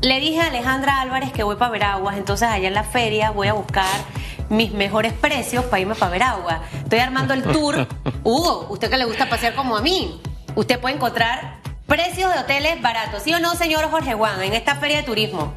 le 0.00 0.20
dije 0.20 0.40
a 0.40 0.46
Alejandra 0.46 1.02
Álvarez 1.02 1.32
que 1.32 1.42
voy 1.42 1.56
para 1.56 1.70
Veraguas, 1.70 2.16
entonces 2.16 2.48
allá 2.48 2.68
en 2.68 2.74
la 2.74 2.84
feria 2.84 3.30
voy 3.30 3.48
a 3.48 3.52
buscar 3.52 3.94
mis 4.48 4.72
mejores 4.72 5.12
precios 5.12 5.66
para 5.66 5.80
irme 5.80 5.96
para 5.96 6.12
Veragua. 6.12 6.62
Estoy 6.82 7.00
armando 7.00 7.34
el 7.34 7.42
tour. 7.42 7.86
Hugo, 8.24 8.68
usted 8.70 8.88
que 8.88 8.96
le 8.96 9.04
gusta 9.04 9.28
pasear 9.28 9.54
como 9.54 9.76
a 9.76 9.82
mí, 9.82 10.18
usted 10.54 10.80
puede 10.80 10.94
encontrar 10.94 11.57
precios 11.88 12.32
de 12.32 12.38
hoteles 12.38 12.80
baratos, 12.82 13.22
¿sí 13.24 13.34
o 13.34 13.40
no, 13.40 13.56
señor 13.56 13.90
Jorge 13.90 14.14
Juan, 14.14 14.40
en 14.42 14.52
esta 14.52 14.76
feria 14.76 14.98
de 14.98 15.02
turismo? 15.04 15.54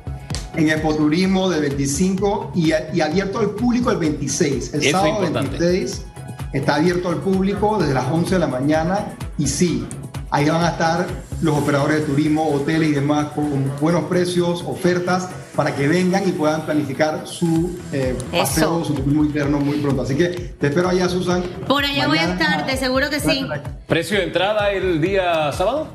En 0.56 0.70
Ecoturismo 0.70 1.50
de 1.50 1.60
25 1.60 2.54
y, 2.56 2.72
y 2.94 3.02
abierto 3.02 3.39
al 3.39 3.52
público 3.52 3.91
el 3.91 3.98
26. 3.98 4.74
El 4.74 4.82
Eso 4.82 4.91
sábado 4.98 5.24
es 5.26 5.34
26 5.34 6.06
está 6.54 6.76
abierto 6.76 7.10
al 7.10 7.17
público 7.17 7.78
desde 7.80 7.94
las 7.94 8.06
11 8.12 8.36
de 8.36 8.39
la 8.39 8.48
mañana 8.48 9.15
y 9.38 9.48
sí, 9.48 9.86
ahí 10.30 10.50
van 10.50 10.63
a 10.63 10.70
estar 10.70 11.08
los 11.41 11.58
operadores 11.58 12.02
de 12.02 12.06
turismo, 12.06 12.50
hoteles 12.54 12.89
y 12.89 12.91
demás 12.94 13.28
con 13.34 13.72
buenos 13.80 14.04
precios, 14.06 14.63
ofertas 14.67 15.30
para 15.56 15.76
que 15.76 15.88
vengan 15.88 16.28
y 16.28 16.32
puedan 16.32 16.62
planificar 16.62 17.28
su 17.28 17.80
eh, 17.91 18.15
paseo, 18.32 18.86
su 18.86 18.94
turismo 18.94 19.24
interno 19.24 19.60
muy 19.60 19.78
pronto. 19.78 20.04
Así 20.04 20.15
que 20.15 20.28
te 20.28 20.67
espero 20.67 20.89
allá, 20.89 21.10
Susan. 21.10 21.44
Por 21.67 21.84
allá 21.84 22.08
voy 22.08 22.20
a 22.20 22.34
estar, 22.34 22.65
de 22.65 22.78
seguro 22.78 23.10
que 23.10 23.20
sí. 23.20 23.46
¿Precio 23.88 24.17
de 24.17 24.26
entrada 24.26 24.72
el 24.72 25.02
día 25.02 25.52
sábado? 25.52 25.88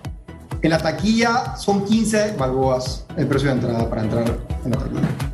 En 0.63 0.71
la 0.71 0.79
taquilla 0.79 1.57
son 1.57 1.85
15 1.85 2.35
balboas 2.37 3.05
el 3.17 3.27
precio 3.27 3.49
de 3.49 3.55
entrada 3.55 3.89
para 3.89 4.03
entrar 4.03 4.25
en 4.65 4.71
la 4.71 4.79
taquilla. 4.79 5.27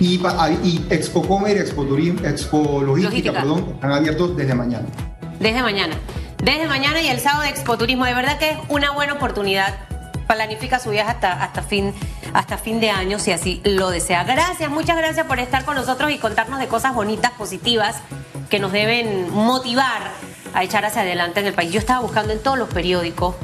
Y, 0.00 0.20
y 0.64 0.86
Expo 0.90 1.22
Comer 1.22 1.56
y 1.56 1.60
Expo, 1.60 1.84
Turismo, 1.84 2.26
Expo 2.26 2.82
Logística, 2.82 3.08
Logística, 3.08 3.32
perdón, 3.32 3.70
están 3.74 3.92
abiertos 3.92 4.36
desde 4.36 4.54
mañana. 4.54 4.86
Desde 5.38 5.62
mañana. 5.62 5.94
Desde 6.42 6.66
mañana 6.66 7.00
y 7.00 7.08
el 7.08 7.20
sábado 7.20 7.42
de 7.42 7.50
Expo 7.50 7.78
Turismo. 7.78 8.04
De 8.04 8.14
verdad 8.14 8.38
que 8.38 8.50
es 8.50 8.56
una 8.68 8.90
buena 8.90 9.12
oportunidad. 9.12 9.78
Planifica 10.26 10.80
su 10.80 10.90
viaje 10.90 11.10
hasta, 11.10 11.44
hasta, 11.44 11.62
fin, 11.62 11.92
hasta 12.32 12.58
fin 12.58 12.80
de 12.80 12.90
año 12.90 13.18
si 13.18 13.32
así 13.32 13.60
lo 13.64 13.90
desea. 13.90 14.24
Gracias, 14.24 14.70
muchas 14.70 14.96
gracias 14.96 15.26
por 15.26 15.38
estar 15.38 15.64
con 15.64 15.76
nosotros 15.76 16.10
y 16.10 16.18
contarnos 16.18 16.58
de 16.58 16.68
cosas 16.68 16.94
bonitas, 16.94 17.32
positivas, 17.32 17.96
que 18.48 18.58
nos 18.58 18.72
deben 18.72 19.30
motivar 19.32 20.10
a 20.54 20.64
echar 20.64 20.84
hacia 20.84 21.02
adelante 21.02 21.40
en 21.40 21.46
el 21.46 21.52
país. 21.52 21.70
Yo 21.70 21.78
estaba 21.78 22.00
buscando 22.00 22.32
en 22.32 22.42
todos 22.42 22.58
los 22.58 22.68
periódicos 22.70 23.36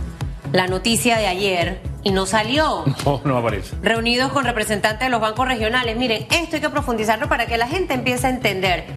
la 0.53 0.67
noticia 0.67 1.19
de 1.19 1.27
ayer 1.27 1.81
y 2.03 2.11
no 2.11 2.27
salió. 2.27 2.85
No, 3.05 3.21
no 3.25 3.39
aparece. 3.39 3.75
Reunidos 3.83 4.33
con 4.33 4.45
representantes 4.45 5.01
de 5.01 5.09
los 5.11 5.21
bancos 5.21 5.49
regionales. 5.49 5.97
Miren, 5.97 6.27
esto 6.31 6.57
hay 6.57 6.63
que 6.63 6.69
profundizarlo 6.69 7.29
para 7.29 7.47
que 7.47 7.57
la 7.57 7.67
gente 7.67 7.95
empiece 7.95 8.27
a 8.27 8.31
entender. 8.31 8.97